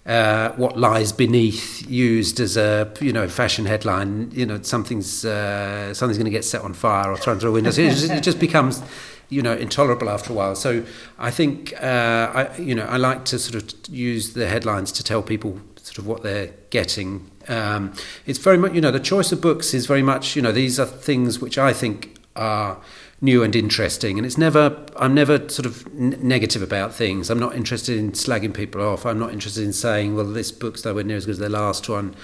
uh, 0.06 0.50
what 0.52 0.78
lies 0.78 1.12
beneath 1.12 1.88
used 1.88 2.38
as 2.38 2.56
a 2.56 2.92
you 3.00 3.12
know 3.12 3.28
fashion 3.28 3.64
headline, 3.64 4.30
you 4.32 4.46
know, 4.46 4.60
something's 4.62 5.24
uh, 5.24 5.92
something's 5.94 6.18
going 6.18 6.26
to 6.26 6.30
get 6.30 6.44
set 6.44 6.62
on 6.62 6.74
fire 6.74 7.10
or 7.10 7.16
thrown 7.16 7.40
through 7.40 7.50
a 7.50 7.54
window. 7.54 7.70
it, 7.70 7.74
just, 7.74 8.10
it 8.10 8.22
just 8.22 8.38
becomes 8.38 8.82
you 9.28 9.42
know 9.42 9.54
intolerable 9.54 10.08
after 10.08 10.32
a 10.32 10.36
while. 10.36 10.54
So 10.54 10.84
I 11.18 11.30
think 11.30 11.72
uh, 11.82 12.30
I 12.34 12.56
you 12.58 12.74
know 12.74 12.86
I 12.86 12.96
like 12.96 13.24
to 13.26 13.38
sort 13.38 13.62
of 13.62 13.88
use 13.88 14.34
the 14.34 14.48
headlines 14.48 14.92
to 14.92 15.04
tell 15.04 15.22
people 15.22 15.60
sort 15.76 15.98
of 15.98 16.06
what 16.06 16.22
they're 16.22 16.52
getting. 16.70 17.30
Um, 17.48 17.92
it's 18.26 18.38
very 18.38 18.58
much 18.58 18.72
you 18.72 18.80
know 18.80 18.90
the 18.90 19.00
choice 19.00 19.32
of 19.32 19.40
books 19.40 19.74
is 19.74 19.86
very 19.86 20.02
much 20.02 20.36
you 20.36 20.42
know 20.42 20.52
these 20.52 20.80
are 20.80 20.86
things 20.86 21.40
which 21.40 21.58
I 21.58 21.72
think 21.72 22.18
are 22.36 22.80
new 23.20 23.42
and 23.42 23.56
interesting 23.56 24.18
and 24.18 24.26
it's 24.26 24.36
never 24.36 24.84
i'm 24.96 25.14
never 25.14 25.48
sort 25.48 25.64
of 25.64 25.86
n- 25.98 26.18
negative 26.20 26.60
about 26.60 26.92
things 26.92 27.30
i'm 27.30 27.38
not 27.38 27.54
interested 27.54 27.96
in 27.96 28.12
slagging 28.12 28.52
people 28.52 28.82
off 28.82 29.06
i'm 29.06 29.18
not 29.18 29.32
interested 29.32 29.64
in 29.64 29.72
saying 29.72 30.14
well 30.14 30.26
this 30.26 30.52
book's 30.52 30.84
nowhere 30.84 31.04
near 31.04 31.16
as 31.16 31.24
good 31.24 31.32
as 31.32 31.38
the 31.38 31.48
last 31.48 31.88
one 31.88 32.14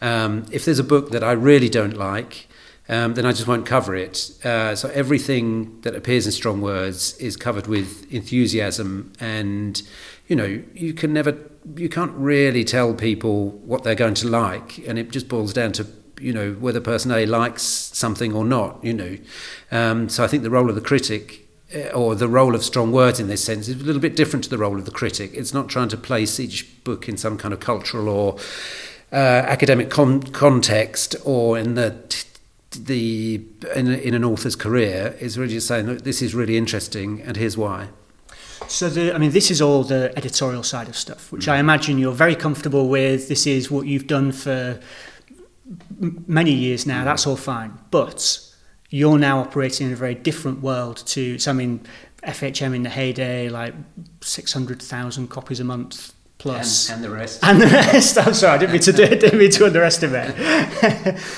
um, 0.00 0.44
if 0.52 0.64
there's 0.64 0.78
a 0.78 0.84
book 0.84 1.10
that 1.10 1.24
i 1.24 1.32
really 1.32 1.68
don't 1.68 1.96
like 1.96 2.46
um, 2.88 3.14
then 3.14 3.24
I 3.24 3.32
just 3.32 3.46
won't 3.46 3.64
cover 3.64 3.94
it. 3.94 4.32
Uh, 4.44 4.74
so 4.76 4.90
everything 4.90 5.80
that 5.82 5.94
appears 5.94 6.26
in 6.26 6.32
strong 6.32 6.60
words 6.60 7.16
is 7.18 7.36
covered 7.36 7.66
with 7.66 8.10
enthusiasm, 8.12 9.12
and 9.20 9.82
you 10.28 10.36
know 10.36 10.62
you 10.74 10.92
can 10.92 11.12
never, 11.12 11.36
you 11.76 11.88
can't 11.88 12.12
really 12.12 12.64
tell 12.64 12.92
people 12.94 13.50
what 13.50 13.84
they're 13.84 13.94
going 13.94 14.14
to 14.14 14.28
like, 14.28 14.78
and 14.86 14.98
it 14.98 15.10
just 15.10 15.28
boils 15.28 15.52
down 15.52 15.72
to 15.72 15.86
you 16.20 16.32
know 16.32 16.52
whether 16.54 16.80
person 16.80 17.10
A 17.10 17.26
likes 17.26 17.62
something 17.62 18.34
or 18.34 18.44
not. 18.44 18.84
You 18.84 18.92
know, 18.92 19.16
um, 19.70 20.08
so 20.08 20.22
I 20.22 20.26
think 20.26 20.42
the 20.42 20.50
role 20.50 20.68
of 20.68 20.74
the 20.74 20.82
critic 20.82 21.44
uh, 21.74 21.88
or 21.88 22.14
the 22.14 22.28
role 22.28 22.54
of 22.54 22.62
strong 22.62 22.92
words 22.92 23.18
in 23.18 23.28
this 23.28 23.42
sense 23.42 23.68
is 23.68 23.80
a 23.80 23.84
little 23.84 24.02
bit 24.02 24.14
different 24.14 24.44
to 24.44 24.50
the 24.50 24.58
role 24.58 24.78
of 24.78 24.84
the 24.84 24.90
critic. 24.90 25.32
It's 25.32 25.54
not 25.54 25.68
trying 25.68 25.88
to 25.88 25.96
place 25.96 26.38
each 26.38 26.84
book 26.84 27.08
in 27.08 27.16
some 27.16 27.38
kind 27.38 27.54
of 27.54 27.60
cultural 27.60 28.08
or 28.08 28.38
uh, 29.10 29.16
academic 29.16 29.90
con- 29.90 30.22
context 30.22 31.16
or 31.24 31.58
in 31.58 31.74
the 31.74 31.96
t- 32.08 32.28
the 32.74 33.42
in, 33.74 33.88
in 33.88 34.14
an 34.14 34.24
author's 34.24 34.56
career 34.56 35.16
is 35.20 35.38
really 35.38 35.54
just 35.54 35.66
saying, 35.66 35.86
look, 35.86 36.02
this 36.02 36.22
is 36.22 36.34
really 36.34 36.56
interesting, 36.56 37.20
and 37.22 37.36
here's 37.36 37.56
why. 37.56 37.88
So, 38.68 38.88
the, 38.88 39.14
I 39.14 39.18
mean, 39.18 39.32
this 39.32 39.50
is 39.50 39.60
all 39.60 39.82
the 39.82 40.12
editorial 40.16 40.62
side 40.62 40.88
of 40.88 40.96
stuff, 40.96 41.30
which 41.30 41.48
I 41.48 41.58
imagine 41.58 41.98
you're 41.98 42.12
very 42.12 42.34
comfortable 42.34 42.88
with. 42.88 43.28
This 43.28 43.46
is 43.46 43.70
what 43.70 43.86
you've 43.86 44.06
done 44.06 44.32
for 44.32 44.80
many 45.98 46.52
years 46.52 46.86
now. 46.86 47.04
That's 47.04 47.26
all 47.26 47.36
fine. 47.36 47.78
But 47.90 48.40
you're 48.90 49.18
now 49.18 49.40
operating 49.40 49.88
in 49.88 49.92
a 49.92 49.96
very 49.96 50.14
different 50.14 50.62
world 50.62 50.98
to. 51.08 51.38
So, 51.38 51.50
I 51.50 51.54
mean, 51.54 51.80
FHM 52.22 52.74
in 52.74 52.82
the 52.82 52.90
heyday, 52.90 53.48
like 53.48 53.74
600,000 54.22 55.28
copies 55.28 55.60
a 55.60 55.64
month 55.64 56.12
plus. 56.38 56.90
And, 56.90 56.96
and, 56.96 57.12
the 57.12 57.16
rest. 57.16 57.40
And 57.42 57.60
the 57.60 57.66
rest. 57.66 58.18
I'm 58.26 58.34
sorry, 58.34 58.54
I 58.54 58.58
didn't 58.58 58.72
mean 58.72 58.82
to, 58.82 58.92
didn't 58.92 59.38
mean 59.38 59.50
to 59.50 59.66
underestimate. 59.66 60.34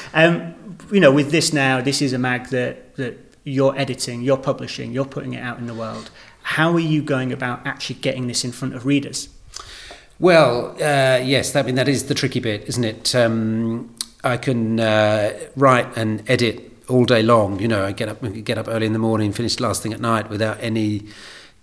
um, 0.14 0.54
you 0.90 1.00
know, 1.00 1.12
with 1.12 1.30
this 1.30 1.52
now, 1.52 1.80
this 1.80 2.00
is 2.02 2.12
a 2.12 2.18
mag 2.18 2.48
that, 2.48 2.96
that 2.96 3.18
you're 3.44 3.76
editing, 3.78 4.22
you're 4.22 4.36
publishing, 4.36 4.92
you're 4.92 5.04
putting 5.04 5.34
it 5.34 5.40
out 5.40 5.58
in 5.58 5.66
the 5.66 5.74
world. 5.74 6.10
How 6.42 6.72
are 6.72 6.80
you 6.80 7.02
going 7.02 7.32
about 7.32 7.66
actually 7.66 7.96
getting 7.96 8.26
this 8.26 8.44
in 8.44 8.52
front 8.52 8.74
of 8.74 8.86
readers? 8.86 9.28
Well, 10.18 10.70
uh, 10.76 11.18
yes, 11.22 11.54
I 11.54 11.62
mean, 11.62 11.74
that 11.74 11.88
is 11.88 12.04
the 12.04 12.14
tricky 12.14 12.40
bit, 12.40 12.68
isn't 12.68 12.84
it? 12.84 13.14
Um, 13.14 13.94
I 14.24 14.36
can 14.36 14.80
uh, 14.80 15.38
write 15.56 15.96
and 15.96 16.28
edit 16.28 16.72
all 16.88 17.04
day 17.04 17.22
long. 17.22 17.60
You 17.60 17.68
know, 17.68 17.84
I 17.84 17.92
get 17.92 18.08
up 18.08 18.22
get 18.44 18.58
up 18.58 18.68
early 18.68 18.86
in 18.86 18.92
the 18.92 18.98
morning, 18.98 19.32
finish 19.32 19.60
last 19.60 19.82
thing 19.82 19.92
at 19.92 20.00
night 20.00 20.30
without 20.30 20.58
any 20.60 21.06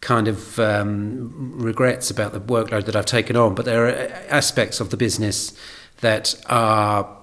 kind 0.01 0.27
of 0.27 0.59
um, 0.59 1.53
regrets 1.55 2.11
about 2.11 2.33
the 2.33 2.39
workload 2.39 2.85
that 2.85 2.95
I've 2.95 3.05
taken 3.05 3.35
on. 3.35 3.55
But 3.55 3.65
there 3.65 3.87
are 3.87 4.11
aspects 4.29 4.79
of 4.79 4.89
the 4.89 4.97
business 4.97 5.57
that 6.01 6.35
are 6.47 7.22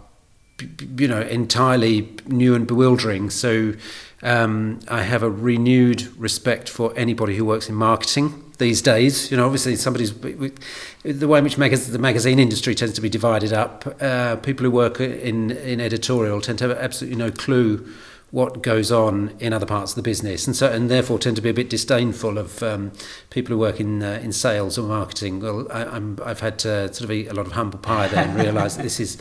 you 0.97 1.09
know 1.09 1.21
entirely 1.23 2.09
new 2.27 2.55
and 2.55 2.67
bewildering 2.67 3.31
so 3.31 3.75
um, 4.23 4.81
I 4.89 5.03
have 5.03 5.23
a 5.23 5.31
renewed 5.31 6.15
respect 6.17 6.69
for 6.69 6.93
anybody 6.97 7.37
who 7.37 7.45
works 7.45 7.69
in 7.69 7.75
marketing 7.75 8.53
these 8.59 8.83
days. 8.83 9.31
You 9.31 9.37
know, 9.37 9.47
obviously, 9.47 9.77
somebody's 9.77 10.13
the 10.13 11.29
way 11.29 11.39
in 11.39 11.45
which 11.45 11.57
the 11.57 11.99
magazine 11.99 12.39
industry 12.39 12.75
tends 12.75 12.95
to 12.95 13.01
be 13.01 13.09
divided 13.09 13.53
up. 13.53 13.97
Uh, 14.01 14.37
people 14.37 14.65
who 14.65 14.71
work 14.71 15.01
in 15.01 15.51
in 15.51 15.81
editorial 15.81 16.41
tend 16.41 16.59
to 16.59 16.69
have 16.69 16.79
absolutely 16.79 17.19
no 17.19 17.31
clue 17.31 17.89
what 18.31 18.63
goes 18.63 18.93
on 18.93 19.35
in 19.41 19.53
other 19.53 19.67
parts 19.67 19.93
of 19.93 19.97
the 19.97 20.03
business, 20.03 20.47
and 20.47 20.55
so 20.55 20.71
and 20.71 20.91
therefore 20.91 21.19
tend 21.19 21.37
to 21.37 21.43
be 21.43 21.49
a 21.49 21.55
bit 21.55 21.71
disdainful 21.71 22.39
of 22.39 22.63
um, 22.63 22.93
people 23.31 23.55
who 23.55 23.59
work 23.59 23.81
in 23.81 24.03
uh, 24.03 24.21
in 24.23 24.33
sales 24.33 24.79
or 24.79 24.87
marketing. 24.87 25.41
Well, 25.41 25.67
I, 25.73 25.85
I'm 25.85 26.19
I've 26.25 26.41
had 26.41 26.59
to 26.61 26.93
sort 26.93 27.05
of 27.05 27.11
eat 27.11 27.29
a 27.29 27.35
lot 27.35 27.47
of 27.47 27.53
humble 27.53 27.79
pie 27.79 28.09
there 28.09 28.25
and 28.25 28.37
realise 28.37 28.77
that 28.77 28.83
this 28.83 29.01
is 29.01 29.17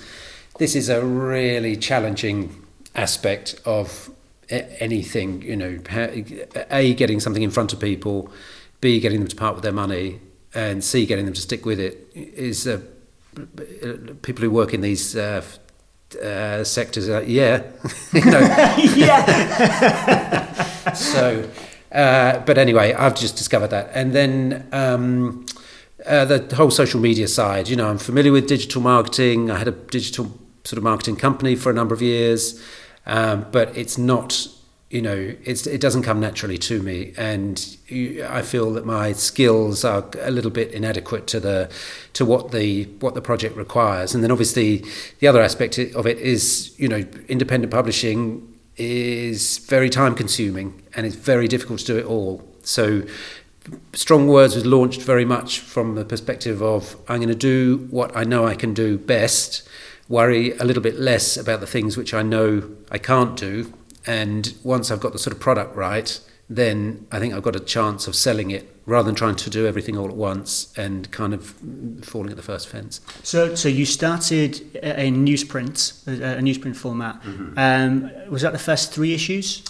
this 0.59 0.75
is 0.75 0.89
a 0.89 1.03
really 1.03 1.75
challenging 1.75 2.63
aspect 2.93 3.59
of 3.65 4.11
anything. 4.49 5.41
You 5.41 5.55
know, 5.55 5.79
a 6.69 6.93
getting 6.93 7.19
something 7.19 7.41
in 7.41 7.49
front 7.49 7.73
of 7.73 7.79
people 7.79 8.31
B, 8.81 8.99
getting 8.99 9.19
them 9.19 9.27
to 9.27 9.35
part 9.35 9.55
with 9.55 9.63
their 9.63 9.73
money, 9.73 10.19
and 10.53 10.83
C, 10.83 11.05
getting 11.05 11.25
them 11.25 11.33
to 11.33 11.41
stick 11.41 11.65
with 11.65 11.79
it 11.79 12.07
is 12.13 12.67
uh, 12.67 12.81
people 14.21 14.43
who 14.43 14.51
work 14.51 14.73
in 14.73 14.81
these 14.81 15.15
uh, 15.15 15.41
uh, 16.21 16.63
sectors. 16.63 17.09
Are, 17.09 17.23
yeah, 17.23 17.63
you 18.13 18.25
know. 18.25 18.39
yeah. 18.95 20.53
so, 20.93 21.49
uh, 21.91 22.39
but 22.39 22.57
anyway, 22.57 22.93
I've 22.93 23.15
just 23.15 23.35
discovered 23.35 23.69
that, 23.69 23.89
and 23.95 24.13
then. 24.13 24.67
Um, 24.71 25.45
uh, 26.05 26.23
the 26.23 26.55
whole 26.55 26.71
social 26.71 26.97
media 26.97 27.27
side, 27.27 27.67
you 27.67 27.75
know, 27.75 27.89
I'm 27.89 27.97
familiar 27.97 28.31
with 28.31 28.47
digital 28.47 28.81
marketing. 28.81 29.51
I 29.51 29.57
had 29.57 29.67
a 29.67 29.71
digital 29.71 30.31
sort 30.63 30.77
of 30.77 30.83
marketing 30.83 31.15
company 31.15 31.55
for 31.55 31.69
a 31.69 31.73
number 31.73 31.93
of 31.93 32.01
years, 32.01 32.61
um, 33.05 33.45
but 33.51 33.75
it's 33.77 33.97
not 33.97 34.47
you 34.89 35.03
know, 35.03 35.35
it 35.43 35.79
doesn't 35.79 36.01
come 36.01 36.19
naturally 36.19 36.57
to 36.57 36.81
me, 36.81 37.13
and 37.15 37.77
I 38.27 38.41
feel 38.41 38.73
that 38.73 38.87
my 38.87 39.11
skills 39.11 39.85
are 39.85 40.03
a 40.19 40.31
little 40.31 40.49
bit 40.49 40.71
inadequate 40.71 41.27
to 41.27 41.39
the 41.39 41.69
to 42.13 42.25
what 42.25 42.51
the 42.51 42.85
what 42.99 43.13
the 43.13 43.21
project 43.21 43.55
requires. 43.55 44.15
And 44.15 44.23
then 44.23 44.31
obviously 44.31 44.83
the 45.19 45.27
other 45.27 45.41
aspect 45.41 45.77
of 45.77 46.07
it 46.07 46.17
is, 46.17 46.73
you 46.79 46.87
know, 46.87 47.05
independent 47.27 47.71
publishing 47.71 48.51
is 48.77 49.59
very 49.59 49.91
time 49.91 50.15
consuming 50.15 50.81
and 50.95 51.05
it's 51.05 51.15
very 51.15 51.47
difficult 51.47 51.81
to 51.81 51.85
do 51.85 51.97
it 51.99 52.05
all. 52.05 52.43
So 52.63 53.03
Strong 53.93 54.27
Words 54.27 54.55
was 54.55 54.65
launched 54.65 55.01
very 55.01 55.25
much 55.25 55.59
from 55.59 55.93
the 55.93 56.05
perspective 56.05 56.63
of 56.63 56.95
I'm 57.07 57.17
going 57.17 57.29
to 57.29 57.35
do 57.35 57.87
what 57.91 58.15
I 58.17 58.23
know 58.23 58.47
I 58.47 58.55
can 58.55 58.73
do 58.73 58.97
best, 58.97 59.67
worry 60.09 60.51
a 60.57 60.65
little 60.65 60.83
bit 60.83 60.99
less 60.99 61.37
about 61.37 61.61
the 61.61 61.67
things 61.67 61.95
which 61.95 62.13
I 62.13 62.23
know 62.23 62.69
I 62.91 62.97
can't 62.97 63.37
do 63.37 63.73
and 64.05 64.53
once 64.63 64.91
I've 64.91 64.99
got 64.99 65.13
the 65.13 65.19
sort 65.19 65.35
of 65.35 65.39
product 65.39 65.75
right, 65.75 66.19
then 66.49 67.05
I 67.11 67.19
think 67.19 67.33
I've 67.33 67.43
got 67.43 67.55
a 67.55 67.59
chance 67.59 68.07
of 68.07 68.15
selling 68.15 68.49
it 68.49 68.75
rather 68.87 69.05
than 69.05 69.15
trying 69.15 69.35
to 69.35 69.49
do 69.51 69.67
everything 69.67 69.95
all 69.95 70.09
at 70.09 70.15
once 70.15 70.73
and 70.75 71.09
kind 71.11 71.33
of 71.33 71.53
falling 72.01 72.31
at 72.31 72.37
the 72.37 72.43
first 72.43 72.67
fence. 72.67 73.01
So, 73.21 73.53
so 73.53 73.69
you 73.69 73.85
started 73.85 74.61
a 74.81 75.11
newsprint, 75.11 76.07
a 76.07 76.41
newsprint 76.41 76.75
format. 76.75 77.21
Mm-hmm. 77.21 77.53
Um, 77.57 78.31
was 78.31 78.41
that 78.41 78.51
the 78.51 78.59
first 78.59 78.91
three 78.91 79.13
issues? 79.13 79.63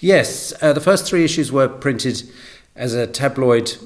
Yes, 0.00 0.52
uh, 0.60 0.72
the 0.72 0.80
first 0.80 1.06
three 1.06 1.24
issues 1.24 1.52
were 1.52 1.68
printed 1.68 2.28
as 2.74 2.94
a 2.94 3.06
tabloid 3.06 3.76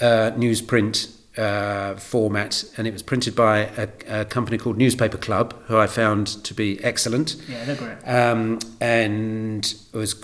uh, 0.00 0.30
newsprint 0.36 1.12
uh, 1.38 1.94
format, 1.94 2.64
and 2.76 2.86
it 2.86 2.92
was 2.92 3.02
printed 3.02 3.36
by 3.36 3.70
a, 3.76 3.88
a, 4.08 4.24
company 4.24 4.58
called 4.58 4.76
Newspaper 4.76 5.16
Club, 5.16 5.54
who 5.66 5.78
I 5.78 5.86
found 5.86 6.26
to 6.44 6.52
be 6.52 6.82
excellent. 6.82 7.36
Yeah, 7.48 7.64
they're 7.64 7.76
great. 7.76 7.96
Um, 8.04 8.58
and 8.80 9.72
was, 9.92 10.16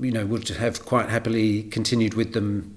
you 0.00 0.12
know, 0.12 0.24
would 0.26 0.48
have 0.48 0.84
quite 0.84 1.08
happily 1.08 1.64
continued 1.64 2.14
with 2.14 2.34
them. 2.34 2.76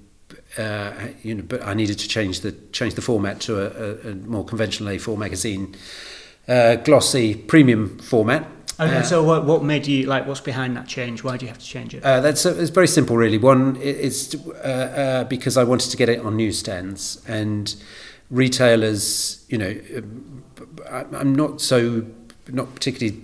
Uh, 0.58 0.92
you 1.22 1.36
know, 1.36 1.44
but 1.44 1.64
I 1.64 1.74
needed 1.74 2.00
to 2.00 2.08
change 2.08 2.42
the 2.42 2.52
change 2.72 2.96
the 2.96 3.02
format 3.02 3.40
to 3.42 3.60
a, 3.60 4.10
a, 4.10 4.12
a 4.12 4.16
more 4.16 4.46
conventional 4.46 4.94
A4 4.94 5.18
magazine, 5.18 5.76
uh, 6.48 6.76
glossy 6.78 7.36
premium 7.36 8.00
format. 8.00 8.48
Okay, 8.80 8.98
uh, 8.98 9.04
so 9.04 9.24
what, 9.24 9.46
what 9.46 9.64
made 9.64 9.86
you 9.86 10.08
like? 10.08 10.26
What's 10.26 10.42
behind 10.42 10.76
that 10.78 10.88
change? 10.88 11.24
Why 11.24 11.38
do 11.38 11.46
you 11.46 11.50
have 11.50 11.60
to 11.60 11.66
change 11.66 11.94
it? 11.94 12.04
Uh, 12.04 12.20
that's 12.22 12.46
it's 12.46 12.72
very 12.72 12.88
simple, 12.88 13.16
really. 13.16 13.38
One, 13.38 13.78
it's 13.80 14.34
uh, 14.36 14.50
uh, 14.50 15.24
because 15.26 15.58
I 15.58 15.64
wanted 15.64 15.92
to 15.92 15.98
get 15.98 16.10
it 16.10 16.20
on 16.20 16.36
newsstands 16.36 17.24
and 17.28 17.76
retailers. 18.32 19.46
You 19.48 19.58
know, 19.60 19.82
uh, 20.90 21.04
I'm 21.14 21.36
not 21.36 21.62
so 21.62 22.06
not 22.48 22.74
particularly 22.74 23.22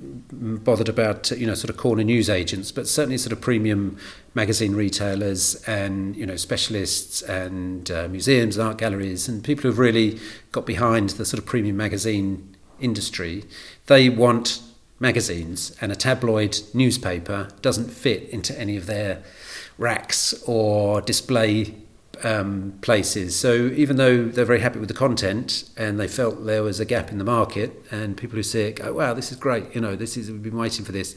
bothered 0.00 0.88
about 0.88 1.30
you 1.30 1.46
know 1.46 1.54
sort 1.54 1.70
of 1.70 1.76
corner 1.76 2.04
news 2.04 2.28
agents, 2.30 2.72
but 2.72 2.88
certainly 2.88 3.18
sort 3.18 3.32
of 3.32 3.40
premium 3.40 3.96
magazine 4.34 4.74
retailers 4.74 5.56
and 5.66 6.16
you 6.16 6.26
know 6.26 6.36
specialists 6.36 7.22
and 7.22 7.90
uh, 7.90 8.08
museums 8.08 8.56
and 8.56 8.66
art 8.66 8.78
galleries 8.78 9.28
and 9.28 9.44
people 9.44 9.62
who've 9.62 9.78
really 9.78 10.18
got 10.52 10.66
behind 10.66 11.10
the 11.10 11.24
sort 11.24 11.38
of 11.38 11.46
premium 11.46 11.76
magazine 11.76 12.56
industry, 12.80 13.44
they 13.86 14.08
want 14.08 14.62
magazines, 15.00 15.76
and 15.80 15.92
a 15.92 15.96
tabloid 15.96 16.60
newspaper 16.72 17.48
doesn't 17.60 17.90
fit 17.90 18.28
into 18.30 18.58
any 18.58 18.76
of 18.76 18.86
their 18.86 19.22
racks 19.76 20.34
or 20.46 21.00
display 21.00 21.74
um, 22.22 22.78
places. 22.80 23.38
So 23.38 23.52
even 23.54 23.96
though 23.96 24.24
they're 24.26 24.44
very 24.44 24.60
happy 24.60 24.78
with 24.78 24.88
the 24.88 24.94
content 24.94 25.68
and 25.76 25.98
they 25.98 26.08
felt 26.08 26.46
there 26.46 26.62
was 26.62 26.80
a 26.80 26.84
gap 26.84 27.10
in 27.10 27.18
the 27.18 27.24
market, 27.24 27.84
and 27.90 28.16
people 28.16 28.36
who 28.36 28.42
see 28.42 28.62
it 28.62 28.76
go, 28.76 28.92
"Wow, 28.94 29.14
this 29.14 29.32
is 29.32 29.38
great! 29.38 29.74
You 29.74 29.80
know, 29.80 29.96
this 29.96 30.16
is 30.16 30.30
we've 30.30 30.42
been 30.42 30.56
waiting 30.56 30.84
for 30.84 30.92
this." 30.92 31.16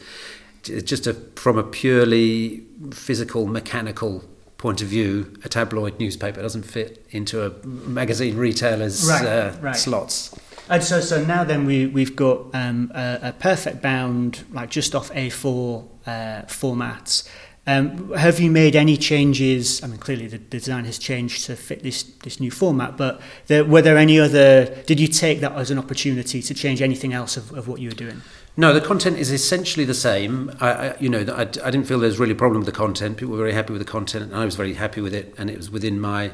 Just 0.63 1.07
a, 1.07 1.13
from 1.35 1.57
a 1.57 1.63
purely 1.63 2.65
physical, 2.91 3.45
mechanical 3.47 4.25
point 4.57 4.81
of 4.81 4.87
view, 4.87 5.33
a 5.45 5.49
tabloid 5.49 5.97
newspaper 5.99 6.41
doesn't 6.41 6.63
fit 6.63 7.05
into 7.11 7.45
a 7.45 7.65
magazine 7.65 8.35
retailer's 8.35 9.07
right, 9.07 9.25
uh, 9.25 9.53
right. 9.61 9.75
slots. 9.75 10.35
And 10.69 10.83
so, 10.83 10.99
so 10.99 11.23
now 11.23 11.43
then 11.43 11.65
we 11.65 11.85
we've 11.87 12.15
got 12.15 12.53
um, 12.53 12.91
a, 12.93 13.19
a, 13.23 13.31
perfect 13.33 13.81
bound, 13.81 14.43
like 14.51 14.69
just 14.69 14.95
off 14.95 15.11
A4 15.11 15.87
uh, 16.05 16.09
formats. 16.47 17.29
Um, 17.65 18.13
have 18.13 18.39
you 18.39 18.51
made 18.51 18.75
any 18.75 18.95
changes? 18.97 19.83
I 19.83 19.87
mean, 19.87 19.97
clearly 19.97 20.27
the 20.27 20.37
design 20.37 20.85
has 20.85 20.97
changed 20.97 21.45
to 21.45 21.55
fit 21.55 21.83
this 21.83 22.03
this 22.03 22.39
new 22.39 22.51
format. 22.51 22.97
But 22.97 23.21
there, 23.47 23.63
were 23.63 23.81
there 23.81 23.97
any 23.97 24.19
other? 24.19 24.65
Did 24.85 24.99
you 24.99 25.07
take 25.07 25.39
that 25.39 25.53
as 25.53 25.71
an 25.71 25.77
opportunity 25.77 26.41
to 26.41 26.53
change 26.53 26.81
anything 26.81 27.13
else 27.13 27.37
of, 27.37 27.53
of 27.53 27.67
what 27.67 27.79
you 27.79 27.89
were 27.89 27.95
doing? 27.95 28.21
No, 28.59 28.73
the 28.73 28.81
content 28.81 29.17
is 29.17 29.31
essentially 29.31 29.85
the 29.85 29.93
same. 29.93 30.51
I, 30.59 30.71
I 30.71 30.97
you 30.99 31.09
know, 31.09 31.19
I, 31.33 31.41
I 31.41 31.71
didn't 31.71 31.83
feel 31.83 31.99
there 31.99 32.07
was 32.07 32.19
really 32.19 32.31
a 32.31 32.35
problem 32.35 32.59
with 32.59 32.65
the 32.65 32.77
content. 32.77 33.17
People 33.17 33.33
were 33.33 33.39
very 33.39 33.53
happy 33.53 33.71
with 33.71 33.81
the 33.81 33.91
content, 33.91 34.25
and 34.25 34.35
I 34.35 34.43
was 34.43 34.55
very 34.55 34.73
happy 34.73 34.99
with 34.99 35.13
it. 35.13 35.33
And 35.37 35.49
it 35.49 35.55
was 35.55 35.69
within 35.69 36.01
my 36.01 36.31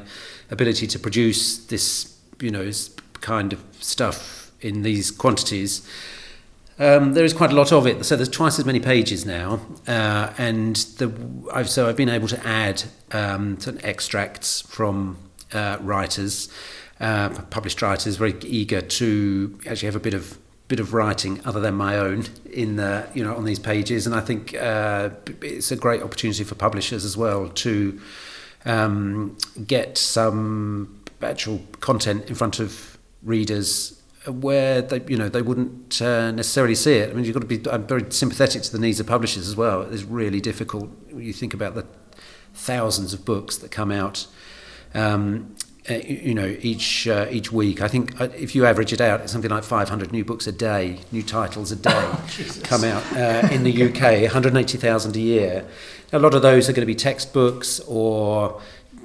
ability 0.50 0.86
to 0.88 0.98
produce 0.98 1.58
this, 1.66 2.16
you 2.40 2.50
know, 2.50 2.62
kind 3.24 3.52
of 3.52 3.64
stuff 3.80 4.52
in 4.60 4.82
these 4.82 5.10
quantities. 5.10 5.88
Um, 6.78 7.14
there 7.14 7.24
is 7.24 7.32
quite 7.32 7.52
a 7.52 7.54
lot 7.54 7.72
of 7.72 7.86
it, 7.86 8.04
so 8.04 8.16
there's 8.16 8.28
twice 8.28 8.58
as 8.58 8.64
many 8.64 8.80
pages 8.80 9.24
now, 9.24 9.60
uh, 9.86 10.32
and 10.38 10.76
the, 10.98 11.12
I've, 11.52 11.70
so 11.70 11.88
I've 11.88 11.96
been 11.96 12.08
able 12.08 12.28
to 12.28 12.46
add 12.46 12.82
um, 13.12 13.60
some 13.60 13.78
extracts 13.82 14.60
from 14.60 15.16
uh, 15.52 15.78
writers, 15.80 16.48
uh, 17.00 17.28
published 17.50 17.80
writers, 17.80 18.16
very 18.16 18.34
eager 18.42 18.80
to 18.80 19.58
actually 19.66 19.86
have 19.86 19.96
a 19.96 20.00
bit 20.00 20.14
of 20.14 20.38
bit 20.66 20.80
of 20.80 20.94
writing 20.94 21.40
other 21.44 21.60
than 21.60 21.74
my 21.74 21.98
own 21.98 22.24
in 22.50 22.76
the 22.76 23.06
you 23.14 23.22
know 23.22 23.36
on 23.36 23.44
these 23.44 23.60
pages, 23.60 24.06
and 24.06 24.14
I 24.14 24.20
think 24.20 24.54
uh, 24.54 25.10
it's 25.42 25.70
a 25.70 25.76
great 25.76 26.02
opportunity 26.02 26.42
for 26.42 26.56
publishers 26.56 27.04
as 27.04 27.16
well 27.16 27.48
to 27.48 28.00
um, 28.64 29.36
get 29.64 29.96
some 29.96 31.00
actual 31.22 31.60
content 31.80 32.28
in 32.28 32.34
front 32.34 32.58
of 32.58 32.93
readers 33.24 34.00
where 34.26 34.80
they 34.80 35.02
you 35.06 35.16
know 35.16 35.28
they 35.28 35.42
wouldn't 35.42 36.00
uh, 36.00 36.30
necessarily 36.30 36.74
see 36.74 36.94
it. 36.94 37.10
I 37.10 37.12
mean, 37.12 37.24
you've 37.24 37.34
got 37.34 37.48
to 37.48 37.58
be. 37.58 37.70
I'm 37.70 37.86
very 37.86 38.10
sympathetic 38.10 38.62
to 38.62 38.72
the 38.72 38.78
needs 38.78 39.00
of 39.00 39.06
publishers 39.06 39.48
as 39.48 39.56
well. 39.56 39.82
It's 39.82 40.04
really 40.04 40.40
difficult. 40.40 40.90
You 41.14 41.32
think 41.32 41.54
about 41.54 41.74
the 41.74 41.86
thousands 42.54 43.12
of 43.12 43.24
books 43.24 43.56
that 43.58 43.70
come 43.70 43.90
out. 43.90 44.26
Um, 44.94 45.56
uh, 45.90 45.96
you 45.96 46.32
know, 46.32 46.56
each 46.62 47.06
uh, 47.06 47.26
each 47.30 47.52
week. 47.52 47.82
I 47.82 47.88
think 47.88 48.18
uh, 48.18 48.28
if 48.34 48.54
you 48.54 48.64
average 48.64 48.94
it 48.94 49.02
out, 49.02 49.20
it's 49.20 49.32
something 49.32 49.50
like 49.50 49.64
500 49.64 50.12
new 50.12 50.24
books 50.24 50.46
a 50.46 50.52
day, 50.52 51.00
new 51.12 51.22
titles 51.22 51.70
a 51.72 51.76
day 51.76 51.90
oh, 51.94 52.26
come 52.62 52.84
out 52.84 53.04
uh, 53.12 53.48
in 53.52 53.64
the 53.64 53.88
UK, 53.90 54.22
180,000 54.22 55.14
a 55.14 55.20
year. 55.20 55.66
A 56.12 56.18
lot 56.18 56.32
of 56.32 56.40
those 56.40 56.70
are 56.70 56.72
going 56.72 56.82
to 56.82 56.86
be 56.86 56.94
textbooks 56.94 57.80
or, 57.80 58.62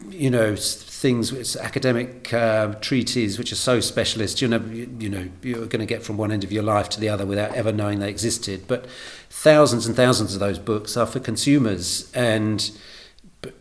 you 0.10 0.30
know, 0.30 0.56
things, 1.00 1.32
it's 1.32 1.56
academic 1.56 2.34
uh, 2.34 2.74
treatises 2.82 3.38
which 3.38 3.54
are 3.54 3.62
so 3.72 3.80
specialist, 3.80 4.42
you 4.42 4.50
know, 4.50 4.60
you, 4.60 4.94
you 5.00 5.10
know, 5.10 5.30
you're 5.42 5.66
going 5.66 5.80
to 5.80 5.86
get 5.86 6.04
from 6.04 6.18
one 6.18 6.30
end 6.30 6.44
of 6.44 6.52
your 6.52 6.62
life 6.62 6.90
to 6.90 7.00
the 7.00 7.08
other 7.08 7.26
without 7.26 7.54
ever 7.56 7.72
knowing 7.72 8.00
they 8.00 8.10
existed. 8.10 8.68
But 8.68 8.86
thousands 9.30 9.88
and 9.88 9.96
thousands 9.96 10.34
of 10.34 10.42
those 10.42 10.60
books 10.60 10.98
are 10.98 11.06
for 11.06 11.22
consumers 11.22 12.12
and 12.14 12.70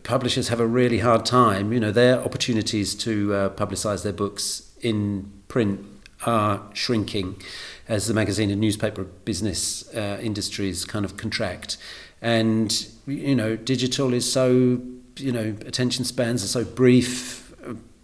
publishers 0.03 0.49
have 0.49 0.59
a 0.59 0.67
really 0.67 0.99
hard 0.99 1.25
time. 1.25 1.71
You 1.71 1.79
know, 1.79 1.91
their 1.91 2.19
opportunities 2.19 2.93
to 2.95 3.33
uh, 3.33 3.49
publicise 3.51 4.03
their 4.03 4.13
books 4.13 4.73
in 4.81 5.31
print 5.47 5.85
are 6.25 6.61
shrinking 6.73 7.41
as 7.87 8.07
the 8.07 8.13
magazine 8.13 8.51
and 8.51 8.59
newspaper 8.59 9.05
business 9.05 9.87
uh, 9.95 10.19
industries 10.21 10.83
kind 10.83 11.05
of 11.05 11.15
contract. 11.15 11.77
And, 12.21 12.85
you 13.07 13.33
know, 13.33 13.55
digital 13.55 14.13
is 14.13 14.29
so, 14.29 14.81
you 15.19 15.31
know, 15.31 15.55
attention 15.65 16.05
spans 16.05 16.43
are 16.43 16.47
so 16.47 16.63
brief, 16.63 17.53